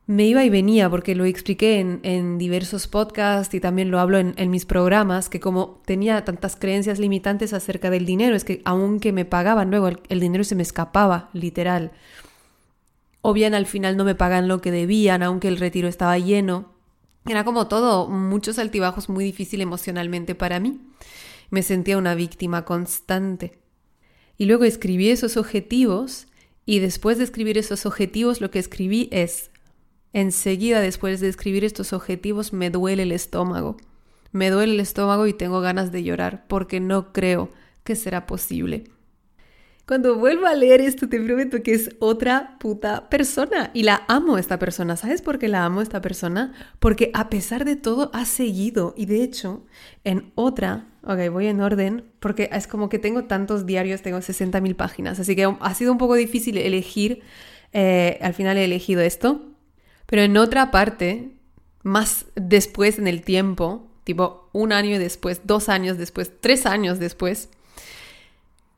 me 0.09 0.25
iba 0.25 0.43
y 0.43 0.49
venía, 0.49 0.89
porque 0.89 1.13
lo 1.13 1.23
expliqué 1.25 1.79
en, 1.79 2.39
diversos 2.39 2.87
podcasts 2.87 3.53
y 3.53 3.59
también 3.59 3.91
lo 3.91 3.99
hablo 3.99 4.17
en, 4.17 4.49
mis 4.49 4.65
programas, 4.65 5.29
que 5.29 5.39
como 5.39 5.83
tenía 5.85 6.25
tantas 6.25 6.55
creencias 6.55 6.97
limitantes 6.97 7.53
acerca 7.53 7.91
del 7.91 8.07
dinero, 8.07 8.35
es 8.35 8.43
que 8.43 8.63
aunque 8.65 9.11
me 9.11 9.25
pagaban 9.25 9.69
luego, 9.69 9.89
el, 10.09 10.19
dinero 10.19 10.43
se 10.43 10.55
me 10.55 10.63
escapaba, 10.63 11.29
literal. 11.33 11.91
O 13.21 13.33
bien 13.33 13.53
al 13.53 13.67
final 13.67 13.97
no 13.97 14.03
me 14.03 14.15
pagan 14.15 14.47
lo 14.47 14.61
que 14.61 14.71
debían, 14.71 15.21
aunque 15.21 15.47
el 15.47 15.57
retiro 15.57 15.87
estaba 15.87 16.17
lleno. 16.17 16.73
Era 17.27 17.43
como 17.43 17.67
todo, 17.67 18.07
muchos 18.07 18.57
altibajos 18.57 19.09
muy 19.09 19.23
difícil 19.23 19.61
emocionalmente 19.61 20.33
para 20.33 20.59
mí. 20.59 20.81
Me 21.51 21.61
sentía 21.61 21.99
una 21.99 22.15
víctima 22.15 22.65
constante. 22.65 23.59
Y 24.39 24.45
luego 24.45 24.63
escribí 24.63 25.11
esos 25.11 25.37
objetivos 25.37 26.25
y 26.65 26.79
después 26.79 27.19
de 27.19 27.25
escribir 27.25 27.59
esos 27.59 27.85
objetivos 27.85 28.41
lo 28.41 28.49
que 28.49 28.57
escribí 28.57 29.07
es 29.11 29.51
Enseguida, 30.13 30.81
después 30.81 31.19
de 31.19 31.29
escribir 31.29 31.63
estos 31.63 31.93
objetivos, 31.93 32.53
me 32.53 32.69
duele 32.69 33.03
el 33.03 33.11
estómago. 33.11 33.77
Me 34.31 34.49
duele 34.49 34.73
el 34.73 34.79
estómago 34.79 35.27
y 35.27 35.33
tengo 35.33 35.61
ganas 35.61 35.91
de 35.91 36.03
llorar 36.03 36.45
porque 36.47 36.79
no 36.79 37.13
creo 37.13 37.49
que 37.83 37.95
será 37.95 38.25
posible. 38.25 38.85
Cuando 39.89 40.19
vuelvo 40.19 40.45
a 40.45 40.53
leer 40.53 40.81
esto, 40.81 41.09
te 41.09 41.19
prometo 41.19 41.63
que 41.63 41.73
es 41.73 41.95
otra 41.97 42.57
puta 42.59 43.09
persona. 43.09 43.71
Y 43.73 43.81
la 43.81 44.03
amo 44.07 44.37
esta 44.37 44.59
persona. 44.59 44.95
¿Sabes 44.95 45.23
por 45.23 45.39
qué 45.39 45.47
la 45.47 45.65
amo 45.65 45.81
esta 45.81 45.99
persona? 45.99 46.53
Porque 46.77 47.09
a 47.15 47.27
pesar 47.31 47.65
de 47.65 47.75
todo 47.75 48.11
ha 48.13 48.25
seguido. 48.25 48.93
Y 48.95 49.07
de 49.07 49.23
hecho, 49.23 49.65
en 50.03 50.31
otra, 50.35 50.85
ok, 51.01 51.31
voy 51.31 51.47
en 51.47 51.59
orden, 51.59 52.03
porque 52.19 52.51
es 52.53 52.67
como 52.67 52.87
que 52.87 52.99
tengo 52.99 53.23
tantos 53.23 53.65
diarios, 53.65 54.03
tengo 54.03 54.19
60.000 54.19 54.75
páginas. 54.75 55.19
Así 55.19 55.35
que 55.35 55.51
ha 55.59 55.73
sido 55.73 55.91
un 55.91 55.97
poco 55.97 56.13
difícil 56.13 56.59
elegir. 56.59 57.23
Eh, 57.73 58.19
al 58.21 58.35
final 58.35 58.57
he 58.57 58.65
elegido 58.65 59.01
esto. 59.01 59.41
Pero 60.09 60.23
en 60.23 60.37
otra 60.37 60.71
parte, 60.71 61.31
más 61.83 62.25
después 62.35 62.97
en 62.97 63.07
el 63.07 63.21
tiempo, 63.21 63.87
tipo 64.03 64.49
un 64.53 64.73
año 64.73 64.97
después, 64.97 65.41
dos 65.43 65.69
años 65.69 65.97
después, 65.97 66.31
tres 66.41 66.65
años 66.65 66.97
después, 66.99 67.49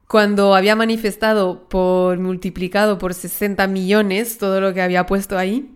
cuando 0.07 0.55
había 0.55 0.75
manifestado 0.75 1.69
por 1.69 2.19
multiplicado 2.19 2.97
por 2.97 3.13
60 3.13 3.65
millones 3.67 4.37
todo 4.37 4.59
lo 4.59 4.73
que 4.73 4.81
había 4.81 5.05
puesto 5.05 5.37
ahí, 5.37 5.71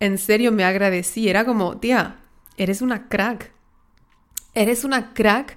en 0.00 0.18
serio 0.18 0.50
me 0.50 0.64
agradecí. 0.64 1.28
Era 1.28 1.44
como, 1.44 1.78
tía, 1.78 2.16
eres 2.56 2.82
una 2.82 3.08
crack. 3.08 3.52
Eres 4.52 4.82
una 4.82 5.14
crack 5.14 5.56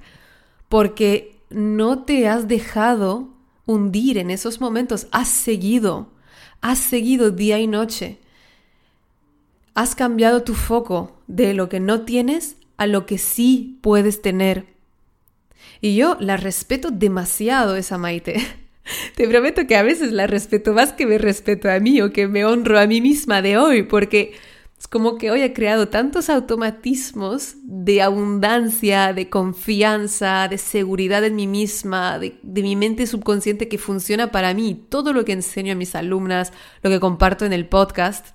porque 0.70 1.39
no 1.50 2.03
te 2.03 2.27
has 2.27 2.48
dejado 2.48 3.30
hundir 3.65 4.20
en 4.20 4.30
esos 4.30 4.62
momentos. 4.62 5.08
Has 5.12 5.27
seguido, 5.27 6.10
has 6.62 6.77
seguido 6.77 7.32
día 7.32 7.58
y 7.60 7.65
noche. 7.65 8.20
Has 9.74 9.96
cambiado 9.96 10.44
tu 10.44 10.54
foco 10.54 11.22
de 11.28 11.54
lo 11.54 11.70
que 11.70 11.80
no 11.80 12.01
tienes 12.01 12.58
a 12.78 12.88
lo 12.88 13.06
que 13.06 13.18
sí 13.18 13.80
puedes 13.82 14.22
tener. 14.22 14.66
Y 15.80 15.96
yo 15.96 16.18
la 16.20 16.36
respeto 16.38 16.90
demasiado 16.92 17.75
esa 17.75 17.98
Maite. 17.98 18.36
Te 19.16 19.28
prometo 19.28 19.68
que 19.68 19.75
a 19.75 19.84
veces 19.84 20.12
la 20.12 20.28
respeto 20.28 20.74
más 20.74 20.94
que 20.94 21.06
me 21.06 21.18
respeto 21.18 21.70
a 21.70 21.80
mí 21.80 22.01
o 22.01 22.12
que 22.12 22.28
me 22.28 22.44
honro 22.44 22.80
a 22.80 22.88
mí 22.88 23.00
misma 23.00 23.42
de 23.42 23.58
hoy, 23.58 23.84
porque 23.84 24.34
es 24.78 24.88
como 24.88 25.18
que 25.18 25.32
hoy 25.32 25.42
he 25.42 25.54
creado 25.54 25.88
tantos 25.88 26.30
automatismos 26.30 27.54
de 27.63 28.01
abundancia, 28.01 29.13
de 29.13 29.30
confianza, 29.30 30.48
de 30.50 30.58
seguridad 30.58 31.24
en 31.24 31.36
mí 31.36 31.48
misma, 31.48 32.18
de, 32.18 32.40
de, 32.42 32.62
mi 32.63 32.75
mente 32.75 33.06
subconsciente 33.06 33.68
que 33.68 33.78
funciona 33.78 34.32
para 34.32 34.54
mí. 34.56 34.88
Todo 34.90 35.13
lo 35.13 35.24
que 35.24 35.34
enseño 35.34 35.74
a 35.74 35.75
mis 35.75 35.94
alumnas, 35.94 36.51
lo 36.82 36.90
que 36.90 37.00
comparto 37.00 37.46
en 37.46 37.54
el 37.54 37.68
podcast, 37.68 38.30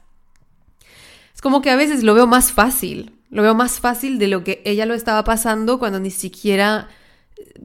es 1.37 1.43
como 1.43 1.61
que 1.61 1.69
a 1.69 1.77
veces 1.77 2.03
lo 2.03 2.15
veo 2.15 2.27
más 2.27 2.51
fácil, 2.51 3.13
lo 3.29 3.43
veo 3.43 3.55
más 3.55 3.79
fácil 3.79 4.19
de 4.19 4.27
lo 4.27 4.43
que 4.43 4.63
ella 4.65 4.87
lo 4.87 4.95
estaba 4.95 5.23
pasando 5.23 5.79
cuando 5.79 6.01
ni 6.01 6.11
siquiera 6.11 6.89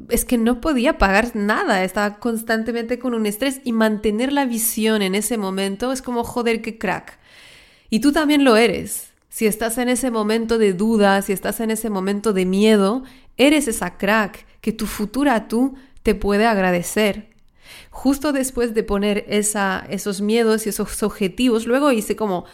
es 0.10 0.26
que 0.26 0.38
no 0.38 0.60
podía 0.60 0.98
pagar 0.98 1.34
nada, 1.38 1.86
estaba 1.86 2.20
constantemente 2.20 3.00
con 3.00 3.14
un 3.14 3.26
estrés 3.26 3.62
y 3.64 3.72
mantener 3.72 4.34
la 4.34 4.46
visión 4.46 5.02
en 5.02 5.16
ese 5.16 5.38
momento 5.38 5.94
es 5.94 6.02
como 6.02 6.26
joder 6.26 6.62
que 6.62 6.78
crack. 6.78 7.18
Y 7.90 8.02
tú 8.02 8.12
también 8.12 8.44
lo 8.44 8.58
eres. 8.58 9.14
Si 9.30 9.48
estás 9.48 9.78
en 9.78 9.88
ese 9.88 10.12
momento 10.12 10.58
de 10.58 10.74
duda, 10.74 11.22
si 11.22 11.32
estás 11.32 11.62
en 11.62 11.72
ese 11.72 11.90
momento 11.90 12.34
de 12.34 12.46
miedo, 12.46 13.04
eres 13.38 13.70
esa 13.70 13.98
crack 13.98 14.46
que 14.60 14.74
tu 14.74 14.86
futura 14.86 15.48
tú 15.48 15.76
te 16.04 16.14
puede 16.14 16.46
agradecer. 16.46 17.30
Justo 17.90 18.34
después 18.34 18.74
de 18.74 18.84
poner 18.84 19.24
esa, 19.30 19.86
esos 19.90 20.20
miedos 20.20 20.66
y 20.66 20.70
esos 20.70 21.04
objetivos, 21.04 21.66
luego 21.66 21.94
hice 21.94 22.18
como 22.18 22.46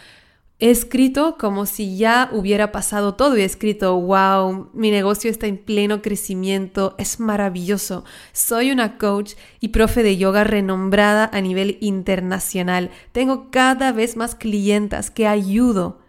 He 0.59 0.71
escrito 0.71 1.37
como 1.37 1.67
si 1.67 1.97
ya 1.97 2.29
hubiera 2.33 2.71
pasado 2.71 3.13
todo. 3.13 3.35
He 3.35 3.43
escrito, 3.43 3.99
wow, 3.99 4.69
mi 4.73 4.89
negocio 4.89 5.29
está 5.29 5.45
en 5.45 5.57
pleno 5.57 6.01
crecimiento, 6.01 6.95
es 6.97 7.19
maravilloso. 7.19 8.05
Soy 8.33 8.71
una 8.71 8.97
coach 8.97 9.33
y 9.59 9.67
profe 9.67 10.01
de 10.01 10.17
yoga 10.17 10.43
renombrada 10.43 11.29
a 11.31 11.41
nivel 11.41 11.77
internacional. 11.79 12.89
Tengo 13.11 13.51
cada 13.51 13.91
vez 13.91 14.15
más 14.15 14.33
clientas 14.33 15.11
que 15.11 15.27
ayudo 15.27 15.99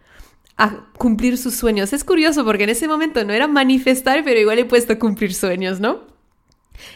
a 0.57 0.87
cumplir 0.97 1.37
sus 1.37 1.55
sueños. 1.55 1.93
Es 1.93 2.03
curioso 2.03 2.43
porque 2.45 2.65
en 2.65 2.71
ese 2.71 2.89
momento 2.89 3.25
no 3.25 3.35
era 3.35 3.49
manifestar, 3.49 4.25
pero 4.25 4.41
igual 4.41 4.59
he 4.59 4.65
puesto 4.65 4.95
a 4.95 4.99
cumplir 4.99 5.35
sueños, 5.35 5.79
¿no? 5.79 6.01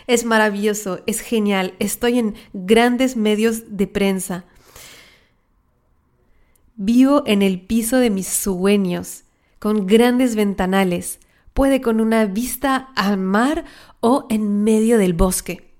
Es 0.06 0.24
maravilloso, 0.24 1.00
es 1.06 1.20
genial. 1.20 1.74
Estoy 1.78 2.18
en 2.18 2.34
grandes 2.54 3.16
medios 3.16 3.76
de 3.76 3.86
prensa. 3.86 4.44
Vivo 6.84 7.22
en 7.26 7.42
el 7.42 7.60
piso 7.60 7.98
de 7.98 8.10
mis 8.10 8.26
sueños, 8.26 9.22
con 9.60 9.86
grandes 9.86 10.34
ventanales, 10.34 11.20
puede 11.54 11.80
con 11.80 12.00
una 12.00 12.26
vista 12.26 12.88
al 12.96 13.18
mar 13.18 13.64
o 14.00 14.26
en 14.30 14.64
medio 14.64 14.98
del 14.98 15.12
bosque. 15.12 15.76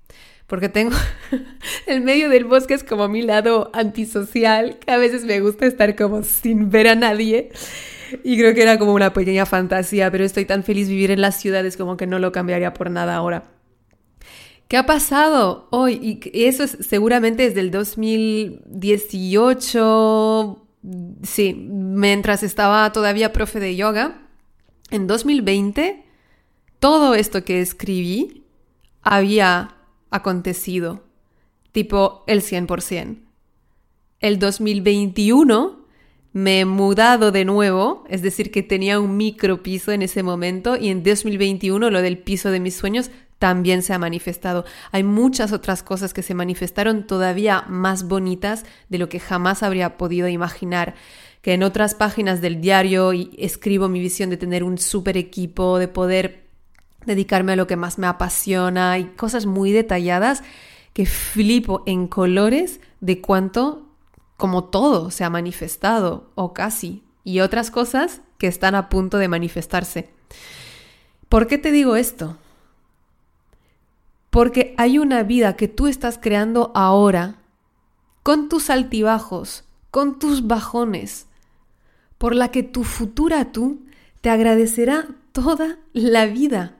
Porque 0.47 0.69
tengo 0.69 0.95
el 1.87 1.99
medio 1.99 2.29
del 2.29 2.45
bosque 2.45 2.75
es 2.75 2.85
como 2.85 3.09
mi 3.09 3.21
lado 3.21 3.69
antisocial, 3.73 4.79
que 4.79 4.93
a 4.93 4.97
veces 4.97 5.25
me 5.25 5.41
gusta 5.41 5.65
estar 5.65 5.97
como 5.97 6.23
sin 6.23 6.69
ver 6.69 6.87
a 6.87 6.95
nadie. 6.95 7.51
Y 8.23 8.37
creo 8.37 8.53
que 8.53 8.61
era 8.61 8.79
como 8.79 8.93
una 8.93 9.11
pequeña 9.11 9.45
fantasía, 9.45 10.09
pero 10.09 10.23
estoy 10.23 10.45
tan 10.45 10.63
feliz 10.63 10.87
vivir 10.87 11.11
en 11.11 11.19
las 11.19 11.37
ciudades 11.37 11.75
como 11.75 11.97
que 11.97 12.07
no 12.07 12.17
lo 12.17 12.31
cambiaría 12.31 12.73
por 12.73 12.89
nada 12.89 13.15
ahora. 13.15 13.43
¿Qué 14.69 14.77
ha 14.77 14.85
pasado 14.85 15.67
hoy? 15.69 15.99
Y 16.01 16.21
eso 16.45 16.63
es 16.63 16.77
seguramente 16.79 17.43
desde 17.43 17.59
el 17.59 17.71
2018, 17.71 20.62
sí, 21.23 21.53
mientras 21.53 22.43
estaba 22.43 22.91
todavía 22.91 23.33
profe 23.33 23.59
de 23.59 23.75
yoga, 23.75 24.27
en 24.91 25.07
2020, 25.07 26.03
todo 26.79 27.15
esto 27.15 27.43
que 27.43 27.61
escribí 27.61 28.43
había 29.01 29.75
acontecido, 30.09 31.03
tipo 31.71 32.23
el 32.27 32.41
100%. 32.41 33.17
El 34.19 34.39
2021 34.39 35.83
me 36.33 36.61
he 36.61 36.65
mudado 36.65 37.31
de 37.31 37.45
nuevo, 37.45 38.03
es 38.09 38.21
decir, 38.21 38.51
que 38.51 38.63
tenía 38.63 38.99
un 38.99 39.17
micro 39.17 39.61
piso 39.61 39.91
en 39.91 40.01
ese 40.01 40.23
momento 40.23 40.75
y 40.77 40.89
en 40.89 41.03
2021 41.03 41.89
lo 41.89 42.01
del 42.01 42.17
piso 42.17 42.49
de 42.49 42.59
mis 42.59 42.75
sueños 42.75 43.11
también 43.43 43.83
se 43.83 43.91
ha 43.91 43.99
manifestado. 43.99 44.63
Hay 44.93 45.03
muchas 45.03 45.51
otras 45.51 45.83
cosas 45.83 46.13
que 46.13 46.23
se 46.23 46.33
manifestaron 46.33 47.05
todavía 47.05 47.65
más 47.67 48.07
bonitas 48.07 48.63
de 48.87 48.97
lo 48.97 49.09
que 49.09 49.19
jamás 49.19 49.63
habría 49.63 49.97
podido 49.97 50.29
imaginar. 50.29 50.95
Que 51.41 51.51
en 51.51 51.63
otras 51.63 51.93
páginas 51.93 52.39
del 52.39 52.61
diario 52.61 53.11
escribo 53.37 53.89
mi 53.89 53.99
visión 53.99 54.29
de 54.29 54.37
tener 54.37 54.63
un 54.63 54.77
super 54.77 55.17
equipo, 55.17 55.77
de 55.77 55.89
poder 55.89 56.45
dedicarme 57.05 57.51
a 57.51 57.55
lo 57.57 57.67
que 57.67 57.75
más 57.75 57.97
me 57.97 58.07
apasiona 58.07 58.97
y 58.97 59.07
cosas 59.07 59.45
muy 59.45 59.73
detalladas 59.73 60.41
que 60.93 61.05
flipo 61.05 61.83
en 61.85 62.07
colores 62.07 62.79
de 63.01 63.19
cuánto, 63.19 63.89
como 64.37 64.63
todo, 64.63 65.11
se 65.11 65.25
ha 65.25 65.29
manifestado, 65.29 66.31
o 66.35 66.53
casi, 66.53 67.03
y 67.25 67.41
otras 67.41 67.71
cosas 67.71 68.21
que 68.37 68.47
están 68.47 68.73
a 68.73 68.87
punto 68.87 69.17
de 69.17 69.27
manifestarse. 69.27 70.07
¿Por 71.27 71.47
qué 71.47 71.57
te 71.57 71.73
digo 71.73 71.97
esto? 71.97 72.37
Porque 74.33 74.73
hay 74.77 74.97
una 74.97 75.21
vida 75.21 75.55
que 75.55 75.67
tú 75.67 75.85
estás 75.85 76.17
creando 76.19 76.71
ahora, 76.73 77.35
con 78.23 78.49
tus 78.49 78.71
altibajos, 78.71 79.63
con 79.91 80.17
tus 80.17 80.47
bajones, 80.47 81.27
por 82.17 82.33
la 82.33 82.47
que 82.49 82.63
tu 82.63 82.83
futura 82.83 83.51
tú 83.51 83.85
te 84.21 84.31
agradecerá 84.31 85.05
toda 85.33 85.77
la 85.93 86.25
vida. 86.25 86.79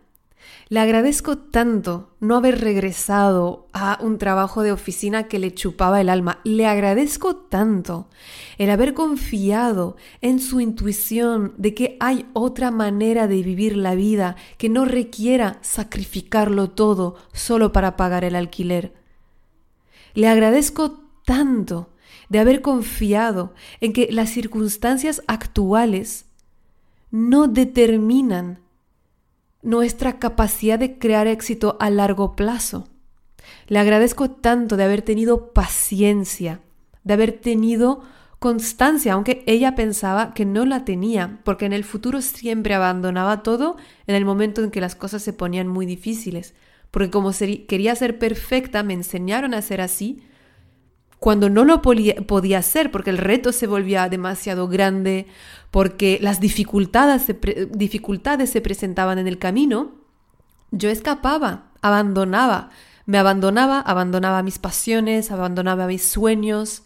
Le 0.73 0.79
agradezco 0.79 1.37
tanto 1.37 2.15
no 2.19 2.35
haber 2.35 2.59
regresado 2.59 3.67
a 3.73 3.99
un 4.01 4.17
trabajo 4.17 4.63
de 4.63 4.71
oficina 4.71 5.27
que 5.27 5.37
le 5.37 5.53
chupaba 5.53 6.01
el 6.01 6.09
alma. 6.09 6.39
Le 6.43 6.65
agradezco 6.65 7.35
tanto 7.35 8.07
el 8.57 8.71
haber 8.71 8.95
confiado 8.95 9.97
en 10.21 10.39
su 10.39 10.61
intuición 10.61 11.53
de 11.57 11.75
que 11.75 11.95
hay 11.99 12.25
otra 12.33 12.71
manera 12.71 13.27
de 13.27 13.43
vivir 13.43 13.77
la 13.77 13.93
vida 13.93 14.35
que 14.57 14.67
no 14.67 14.85
requiera 14.85 15.59
sacrificarlo 15.61 16.71
todo 16.71 17.17
solo 17.33 17.71
para 17.71 17.95
pagar 17.95 18.23
el 18.23 18.35
alquiler. 18.35 18.95
Le 20.15 20.27
agradezco 20.27 21.03
tanto 21.23 21.91
de 22.29 22.39
haber 22.39 22.63
confiado 22.63 23.53
en 23.79 23.93
que 23.93 24.07
las 24.11 24.31
circunstancias 24.31 25.21
actuales 25.27 26.25
no 27.11 27.47
determinan 27.47 28.63
nuestra 29.63 30.19
capacidad 30.19 30.77
de 30.77 30.97
crear 30.97 31.27
éxito 31.27 31.77
a 31.79 31.89
largo 31.89 32.35
plazo. 32.35 32.87
Le 33.67 33.79
agradezco 33.79 34.29
tanto 34.29 34.77
de 34.77 34.83
haber 34.83 35.01
tenido 35.01 35.53
paciencia, 35.53 36.61
de 37.03 37.13
haber 37.13 37.31
tenido 37.33 38.03
constancia, 38.39 39.13
aunque 39.13 39.43
ella 39.47 39.73
pensaba 39.73 40.33
que 40.33 40.45
no 40.45 40.65
la 40.65 40.83
tenía, 40.83 41.39
porque 41.45 41.65
en 41.65 41.71
el 41.71 41.85
futuro 41.85 42.21
siempre 42.21 42.73
abandonaba 42.73 43.41
todo 43.41 43.77
en 44.05 44.15
el 44.15 44.25
momento 44.25 44.63
en 44.63 44.69
que 44.69 44.81
las 44.81 44.95
cosas 44.95 45.23
se 45.23 45.31
ponían 45.31 45.67
muy 45.67 45.85
difíciles, 45.85 46.53
porque 46.91 47.09
como 47.09 47.31
quería 47.67 47.95
ser 47.95 48.19
perfecta, 48.19 48.83
me 48.83 48.93
enseñaron 48.93 49.53
a 49.53 49.61
ser 49.61 49.79
así, 49.79 50.23
cuando 51.23 51.49
no 51.49 51.63
lo 51.63 51.81
podía 51.81 52.57
hacer, 52.57 52.91
porque 52.91 53.09
el 53.09 53.17
reto 53.17 53.53
se 53.53 53.65
volvía 53.65 54.09
demasiado 54.09 54.67
grande, 54.67 55.25
porque 55.71 56.19
las 56.21 56.41
dificultades 56.41 57.21
se, 57.23 58.61
presentaban 58.61 59.17
en 59.19 59.29
el 59.29 59.37
camino, 59.39 59.93
yo 60.71 60.89
escapaba, 60.89 61.71
abandonaba, 61.81 62.71
me 63.05 63.17
abandonaba, 63.17 63.79
abandonaba 63.79 64.43
mis 64.43 64.59
pasiones, 64.59 65.31
abandonaba 65.31 65.87
mis 65.87 66.03
sueños. 66.03 66.83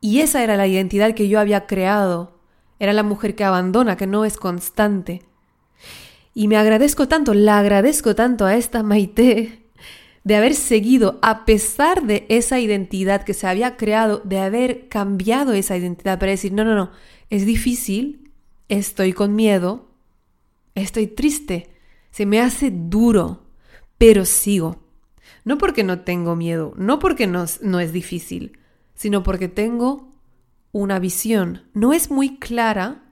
Y 0.00 0.20
esa 0.20 0.44
era 0.44 0.56
la 0.56 0.68
identidad 0.68 1.12
que 1.12 1.28
yo 1.28 1.40
había 1.40 1.66
creado. 1.66 2.38
Era 2.78 2.92
la 2.92 3.02
mujer 3.02 3.34
que 3.34 3.42
abandona, 3.42 3.96
que 3.96 4.06
no 4.06 4.24
es 4.24 4.36
constante. 4.36 5.24
Y 6.32 6.46
me 6.46 6.56
agradezco 6.56 7.08
tanto, 7.08 7.34
la 7.34 7.58
agradezco 7.58 8.14
tanto 8.14 8.46
a 8.46 8.54
esta 8.54 8.84
Maite 8.84 9.59
de 10.22 10.36
haber 10.36 10.54
seguido, 10.54 11.18
a 11.22 11.44
pesar 11.44 12.06
de 12.06 12.26
esa 12.28 12.60
identidad 12.60 13.22
que 13.22 13.34
se 13.34 13.46
había 13.46 13.76
creado, 13.76 14.20
de 14.24 14.38
haber 14.38 14.88
cambiado 14.88 15.52
esa 15.52 15.76
identidad 15.76 16.18
para 16.18 16.32
decir, 16.32 16.52
no, 16.52 16.64
no, 16.64 16.74
no, 16.74 16.90
es 17.30 17.46
difícil, 17.46 18.30
estoy 18.68 19.12
con 19.12 19.34
miedo, 19.34 19.88
estoy 20.74 21.06
triste, 21.06 21.70
se 22.10 22.26
me 22.26 22.40
hace 22.40 22.70
duro, 22.70 23.44
pero 23.98 24.24
sigo. 24.24 24.82
No 25.44 25.56
porque 25.56 25.84
no 25.84 26.00
tengo 26.00 26.36
miedo, 26.36 26.74
no 26.76 26.98
porque 26.98 27.26
no, 27.26 27.46
no 27.62 27.80
es 27.80 27.92
difícil, 27.92 28.58
sino 28.94 29.22
porque 29.22 29.48
tengo 29.48 30.10
una 30.72 30.98
visión. 30.98 31.62
No 31.72 31.94
es 31.94 32.10
muy 32.10 32.38
clara, 32.38 33.04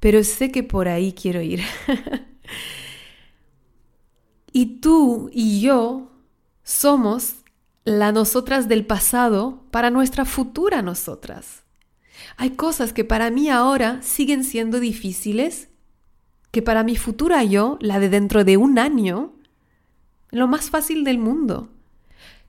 pero 0.00 0.22
sé 0.22 0.50
que 0.50 0.62
por 0.62 0.88
ahí 0.88 1.12
quiero 1.12 1.40
ir. 1.40 1.62
y 4.52 4.80
tú 4.80 5.30
y 5.32 5.60
yo 5.60 6.09
somos 6.70 7.34
la 7.84 8.12
nosotras 8.12 8.68
del 8.68 8.86
pasado 8.86 9.64
para 9.72 9.90
nuestra 9.90 10.24
futura 10.24 10.82
nosotras. 10.82 11.64
Hay 12.36 12.50
cosas 12.50 12.92
que 12.92 13.04
para 13.04 13.30
mí 13.30 13.48
ahora 13.48 14.00
siguen 14.02 14.44
siendo 14.44 14.78
difíciles, 14.78 15.68
que 16.52 16.62
para 16.62 16.84
mi 16.84 16.94
futura 16.94 17.42
yo, 17.42 17.76
la 17.80 17.98
de 17.98 18.08
dentro 18.08 18.44
de 18.44 18.56
un 18.56 18.78
año, 18.78 19.32
lo 20.30 20.46
más 20.46 20.70
fácil 20.70 21.02
del 21.02 21.18
mundo. 21.18 21.70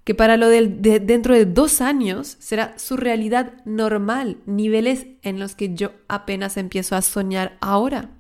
Que 0.04 0.14
para 0.14 0.38
lo 0.38 0.50
de, 0.50 0.68
dentro 1.00 1.34
de 1.34 1.46
dos 1.46 1.82
años 1.82 2.38
será 2.40 2.78
su 2.78 2.98
realidad 2.98 3.54
normal, 3.66 4.38
niveles 4.46 5.08
en 5.24 5.40
los 5.40 5.56
que 5.56 5.74
yo 5.74 5.94
apenas 6.08 6.58
empiezo 6.58 6.96
a 6.96 7.02
soñar 7.02 7.58
ahora. 7.60 8.12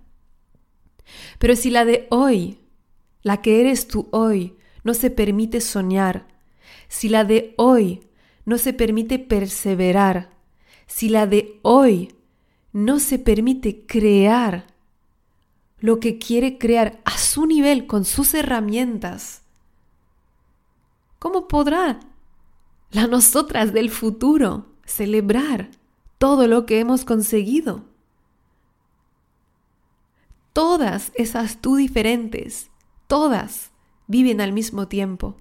Pero 1.37 1.55
si 1.55 1.69
la 1.69 1.85
de 1.85 2.07
hoy, 2.09 2.57
la 3.21 3.41
que 3.41 3.61
eres 3.61 3.87
tú 3.87 4.07
hoy, 4.11 4.55
no 4.83 4.93
se 4.93 5.09
permite 5.09 5.61
soñar, 5.61 6.27
si 6.87 7.09
la 7.09 7.23
de 7.23 7.53
hoy 7.57 8.07
no 8.45 8.57
se 8.57 8.73
permite 8.73 9.19
perseverar, 9.19 10.31
si 10.87 11.09
la 11.09 11.27
de 11.27 11.59
hoy 11.61 12.15
no 12.73 12.99
se 12.99 13.19
permite 13.19 13.85
crear 13.85 14.67
lo 15.79 15.99
que 15.99 16.17
quiere 16.17 16.57
crear 16.57 17.01
a 17.05 17.17
su 17.17 17.45
nivel 17.45 17.87
con 17.87 18.05
sus 18.05 18.33
herramientas, 18.33 19.41
¿cómo 21.19 21.47
podrá 21.47 21.99
la 22.91 23.07
nosotras 23.07 23.73
del 23.73 23.89
futuro 23.89 24.67
celebrar 24.85 25.71
todo 26.17 26.47
lo 26.47 26.65
que 26.65 26.79
hemos 26.79 27.05
conseguido? 27.05 27.85
Todas 30.53 31.11
esas 31.15 31.61
tú 31.61 31.77
diferentes, 31.77 32.69
todas 33.07 33.70
viven 34.11 34.41
al 34.41 34.51
mismo 34.51 34.89
tiempo. 34.89 35.37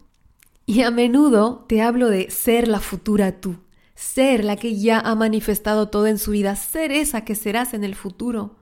Y 0.64 0.83
a 0.83 0.92
menudo 0.92 1.64
te 1.68 1.83
hablo 1.83 2.09
de 2.09 2.30
ser 2.30 2.68
la 2.68 2.78
futura 2.78 3.40
tú, 3.40 3.56
ser 3.96 4.44
la 4.44 4.54
que 4.54 4.78
ya 4.78 5.00
ha 5.00 5.14
manifestado 5.16 5.88
todo 5.88 6.06
en 6.06 6.18
su 6.18 6.30
vida, 6.30 6.54
ser 6.54 6.92
esa 6.92 7.24
que 7.24 7.35
serás 7.35 7.74
en 7.74 7.83
el 7.83 7.96
futuro. 7.96 8.56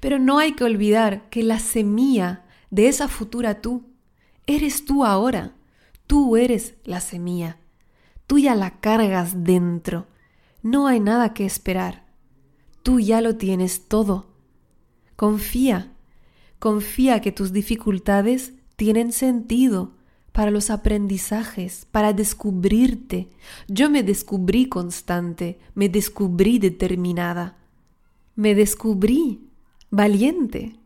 Pero 0.00 0.18
no 0.18 0.38
hay 0.38 0.52
que 0.52 0.64
olvidar 0.64 1.30
que 1.30 1.44
la 1.44 1.60
semilla 1.60 2.44
de 2.70 2.88
esa 2.88 3.06
futura 3.06 3.60
tú 3.60 3.84
eres 4.46 4.84
tú 4.84 5.04
ahora. 5.04 5.54
Tú 6.08 6.36
eres 6.36 6.74
la 6.84 7.00
semilla. 7.00 7.58
Tú 8.26 8.38
ya 8.38 8.56
la 8.56 8.80
cargas 8.80 9.44
dentro. 9.44 10.06
No 10.62 10.88
hay 10.88 10.98
nada 10.98 11.32
que 11.32 11.46
esperar. 11.46 12.04
Tú 12.82 12.98
ya 12.98 13.20
lo 13.20 13.36
tienes 13.36 13.86
todo. 13.86 14.26
Confía. 15.14 15.92
Confía 16.58 17.20
que 17.20 17.32
tus 17.32 17.52
dificultades 17.52 18.52
tienen 18.76 19.12
sentido 19.12 19.92
para 20.32 20.50
los 20.50 20.70
aprendizajes, 20.70 21.86
para 21.90 22.12
descubrirte. 22.12 23.28
Yo 23.68 23.88
me 23.88 24.02
descubrí 24.02 24.68
constante, 24.68 25.60
me 25.74 25.88
descubrí 25.88 26.58
determinada, 26.58 27.56
me 28.34 28.54
descubrí 28.54 29.48
valiente. 29.90 30.76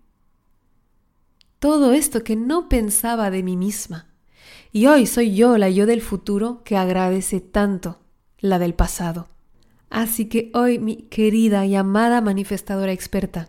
Todo 1.58 1.92
esto 1.92 2.22
que 2.22 2.36
no 2.36 2.68
pensaba 2.68 3.30
de 3.30 3.42
mí 3.42 3.56
misma. 3.56 4.08
Y 4.70 4.86
hoy 4.86 5.06
soy 5.06 5.34
yo, 5.34 5.56
la 5.56 5.70
yo 5.70 5.86
del 5.86 6.02
futuro, 6.02 6.62
que 6.62 6.76
agradece 6.76 7.40
tanto 7.40 8.00
la 8.38 8.58
del 8.58 8.74
pasado. 8.74 9.28
Así 9.90 10.26
que 10.26 10.50
hoy, 10.52 10.78
mi 10.78 10.96
querida 10.96 11.64
y 11.64 11.74
amada 11.74 12.20
manifestadora 12.20 12.92
experta, 12.92 13.48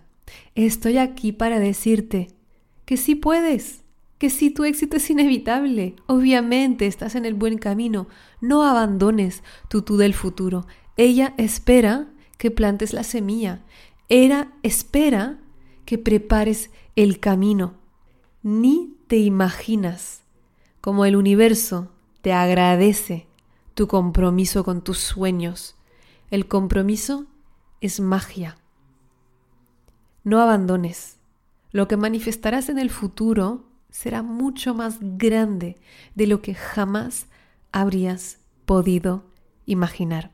estoy 0.56 0.98
aquí 0.98 1.34
para 1.34 1.60
decirte 1.60 2.28
que 2.86 2.96
sí 2.96 3.16
puedes, 3.16 3.84
que 4.20 4.30
si 4.30 4.52
tu 4.52 4.66
éxito 4.66 4.98
es 4.98 5.10
inevitable, 5.10 5.96
obviamente 6.06 6.86
estás 6.86 7.16
en 7.16 7.26
el 7.26 7.34
buen 7.34 7.58
camino, 7.58 8.08
no 8.42 8.64
abandones 8.64 9.44
tu 9.70 9.82
tú 9.82 9.96
del 9.96 10.14
futuro. 10.14 10.68
Ella 10.98 11.34
espera 11.38 12.10
que 12.38 12.52
plantes 12.52 12.94
la 12.94 13.04
semilla. 13.04 13.64
Era 14.10 14.52
espera 14.62 15.40
que 15.86 15.98
prepares 15.98 16.70
el 16.98 17.22
camino. 17.22 17.76
Ni 18.44 18.98
te 19.08 19.18
imaginas 19.18 20.24
cómo 20.82 21.06
el 21.06 21.16
universo 21.16 21.90
te 22.22 22.34
agradece 22.34 23.28
tu 23.74 23.88
compromiso 23.88 24.66
con 24.66 24.84
tus 24.84 24.98
sueños. 24.98 25.78
El 26.30 26.48
compromiso 26.50 27.26
es 27.80 28.02
magia. 28.02 28.58
No 30.26 30.42
abandones. 30.42 31.20
Lo 31.72 31.88
que 31.88 31.96
manifestarás 31.96 32.68
en 32.68 32.80
el 32.80 32.90
futuro 32.90 33.69
será 33.90 34.24
mucho 34.24 34.74
más 34.74 34.98
grande 35.02 35.76
de 36.16 36.28
lo 36.28 36.42
que 36.42 36.54
jamás 36.54 37.28
habrías 37.72 38.40
podido 38.66 39.24
imaginar. 39.66 40.32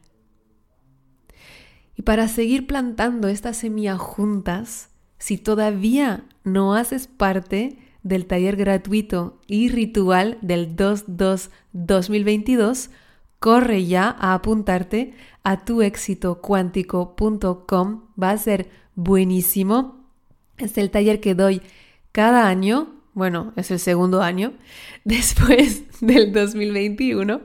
Y 1.96 2.02
para 2.02 2.28
seguir 2.28 2.66
plantando 2.68 3.28
esta 3.28 3.54
semilla 3.54 3.98
juntas, 3.98 4.90
si 5.18 5.38
todavía 5.38 6.26
no 6.44 6.76
haces 6.76 7.08
parte 7.08 7.80
del 8.04 8.28
taller 8.28 8.58
gratuito 8.58 9.40
y 9.48 9.70
ritual 9.70 10.38
del 10.42 10.76
2-2-2022, 10.76 12.90
corre 13.40 13.86
ya 13.86 14.14
a 14.20 14.34
apuntarte 14.34 15.14
a 15.44 15.64
tuexitocuántico.com. 15.64 18.02
Va 18.22 18.32
a 18.32 18.38
ser 18.38 18.70
buenísimo. 18.96 20.04
Es 20.58 20.78
el 20.78 20.92
taller 20.92 21.20
que 21.20 21.36
doy 21.36 21.62
cada 22.12 22.48
año. 22.48 22.95
Bueno, 23.16 23.54
es 23.56 23.72
el 23.72 23.80
segundo 23.80 24.22
año 24.22 24.54
después 25.06 25.84
del 26.02 26.34
2021 26.34 27.42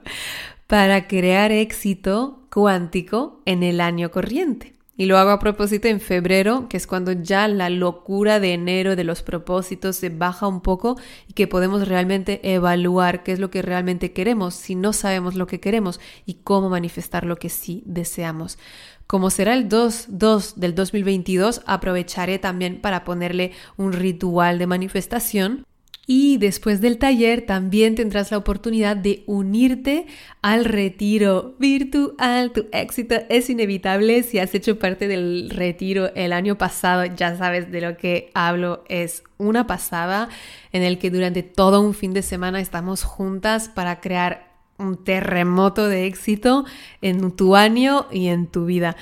para 0.66 1.06
crear 1.06 1.52
éxito 1.52 2.42
cuántico 2.52 3.40
en 3.46 3.62
el 3.62 3.80
año 3.80 4.10
corriente. 4.10 4.74
Y 5.00 5.06
lo 5.06 5.16
hago 5.16 5.30
a 5.30 5.38
propósito 5.38 5.88
en 5.88 5.98
febrero, 5.98 6.68
que 6.68 6.76
es 6.76 6.86
cuando 6.86 7.12
ya 7.12 7.48
la 7.48 7.70
locura 7.70 8.38
de 8.38 8.52
enero 8.52 8.96
de 8.96 9.04
los 9.04 9.22
propósitos 9.22 9.96
se 9.96 10.10
baja 10.10 10.46
un 10.46 10.60
poco 10.60 10.98
y 11.26 11.32
que 11.32 11.46
podemos 11.46 11.88
realmente 11.88 12.52
evaluar 12.52 13.22
qué 13.22 13.32
es 13.32 13.38
lo 13.38 13.48
que 13.48 13.62
realmente 13.62 14.12
queremos 14.12 14.52
si 14.52 14.74
no 14.74 14.92
sabemos 14.92 15.36
lo 15.36 15.46
que 15.46 15.58
queremos 15.58 16.00
y 16.26 16.34
cómo 16.44 16.68
manifestar 16.68 17.24
lo 17.24 17.36
que 17.36 17.48
sí 17.48 17.82
deseamos. 17.86 18.58
Como 19.06 19.30
será 19.30 19.54
el 19.54 19.70
2-2 19.70 20.56
del 20.56 20.74
2022, 20.74 21.62
aprovecharé 21.64 22.38
también 22.38 22.82
para 22.82 23.02
ponerle 23.02 23.52
un 23.78 23.94
ritual 23.94 24.58
de 24.58 24.66
manifestación 24.66 25.64
y 26.12 26.38
después 26.38 26.80
del 26.80 26.98
taller 26.98 27.46
también 27.46 27.94
tendrás 27.94 28.32
la 28.32 28.38
oportunidad 28.38 28.96
de 28.96 29.22
unirte 29.26 30.08
al 30.42 30.64
retiro 30.64 31.54
virtual. 31.60 32.50
Tu 32.50 32.66
éxito 32.72 33.14
es 33.28 33.48
inevitable. 33.48 34.24
Si 34.24 34.40
has 34.40 34.52
hecho 34.52 34.76
parte 34.76 35.06
del 35.06 35.50
retiro 35.50 36.12
el 36.16 36.32
año 36.32 36.58
pasado, 36.58 37.04
ya 37.04 37.36
sabes 37.36 37.70
de 37.70 37.80
lo 37.80 37.96
que 37.96 38.32
hablo. 38.34 38.82
Es 38.88 39.22
una 39.38 39.68
pasada 39.68 40.28
en 40.72 40.82
el 40.82 40.98
que 40.98 41.12
durante 41.12 41.44
todo 41.44 41.80
un 41.80 41.94
fin 41.94 42.12
de 42.12 42.22
semana 42.22 42.60
estamos 42.60 43.04
juntas 43.04 43.68
para 43.68 44.00
crear 44.00 44.50
un 44.78 45.04
terremoto 45.04 45.86
de 45.86 46.06
éxito 46.06 46.64
en 47.02 47.30
tu 47.36 47.54
año 47.54 48.08
y 48.10 48.26
en 48.26 48.48
tu 48.48 48.64
vida. 48.64 48.96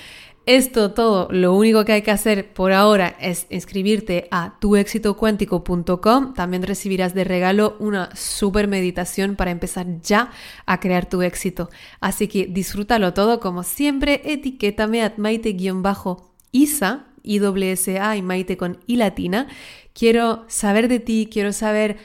Esto 0.49 0.93
todo, 0.93 1.29
lo 1.31 1.55
único 1.55 1.85
que 1.85 1.93
hay 1.93 2.01
que 2.01 2.11
hacer 2.11 2.55
por 2.55 2.73
ahora 2.73 3.15
es 3.21 3.47
inscribirte 3.51 4.29
a 4.31 4.59
tuexitocuántico.com. 4.59 6.33
También 6.33 6.63
recibirás 6.63 7.13
de 7.13 7.25
regalo 7.25 7.77
una 7.81 8.17
super 8.17 8.67
meditación 8.67 9.37
para 9.37 9.51
empezar 9.51 10.01
ya 10.01 10.31
a 10.65 10.81
crear 10.81 11.07
tu 11.07 11.21
éxito. 11.21 11.69
Así 12.01 12.29
que 12.29 12.47
disfrútalo 12.47 13.13
todo 13.13 13.41
como 13.41 13.63
siempre. 13.63 14.23
Etiquétame 14.25 15.03
a 15.03 15.13
maite-isa, 15.19 17.05
IWSA 17.25 18.17
y 18.17 18.23
Maite 18.23 18.57
con 18.57 18.79
I 18.87 18.97
latina. 18.97 19.49
Quiero 19.93 20.47
saber 20.49 20.89
de 20.89 21.01
ti, 21.01 21.29
quiero 21.31 21.53
saber 21.53 21.99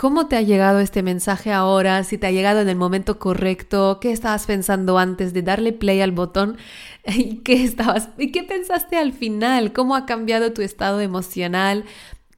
¿Cómo 0.00 0.28
te 0.28 0.36
ha 0.36 0.40
llegado 0.40 0.80
este 0.80 1.02
mensaje 1.02 1.52
ahora? 1.52 2.04
Si 2.04 2.16
te 2.16 2.26
ha 2.26 2.30
llegado 2.30 2.62
en 2.62 2.70
el 2.70 2.76
momento 2.76 3.18
correcto, 3.18 3.98
¿qué 4.00 4.12
estabas 4.12 4.46
pensando 4.46 4.96
antes 4.96 5.34
de 5.34 5.42
darle 5.42 5.74
play 5.74 6.00
al 6.00 6.10
botón? 6.10 6.56
¿Y 7.06 7.40
qué 7.40 7.62
estabas 7.64 8.08
y 8.16 8.32
qué 8.32 8.42
pensaste 8.42 8.96
al 8.96 9.12
final? 9.12 9.74
¿Cómo 9.74 9.94
ha 9.94 10.06
cambiado 10.06 10.54
tu 10.54 10.62
estado 10.62 11.02
emocional? 11.02 11.84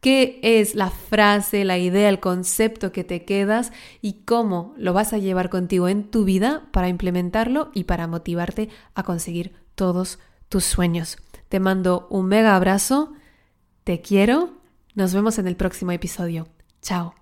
¿Qué 0.01 0.40
es 0.42 0.75
la 0.75 0.90
frase, 0.90 1.64
la 1.64 1.79
idea, 1.79 2.09
el 2.09 2.18
concepto 2.18 2.90
que 2.90 3.05
te 3.05 3.25
quedas 3.25 3.70
y 4.01 4.25
cómo 4.25 4.75
lo 4.77 4.92
vas 4.92 5.12
a 5.12 5.18
llevar 5.18 5.48
contigo 5.48 5.87
en 5.87 6.11
tu 6.11 6.25
vida 6.25 6.64
para 6.72 6.88
implementarlo 6.88 7.70
y 7.75 7.85
para 7.85 8.09
motivarte 8.09 8.70
a 8.96 9.05
conseguir 9.05 9.55
todos 9.77 10.18
tus 10.48 10.64
sueños? 10.64 11.16
Te 11.48 11.61
mando 11.61 12.09
un 12.11 12.27
mega 12.27 12.57
abrazo, 12.57 13.12
te 13.85 14.01
quiero, 14.01 14.51
nos 14.96 15.14
vemos 15.14 15.38
en 15.38 15.46
el 15.46 15.55
próximo 15.55 15.92
episodio. 15.92 16.48
Chao. 16.81 17.21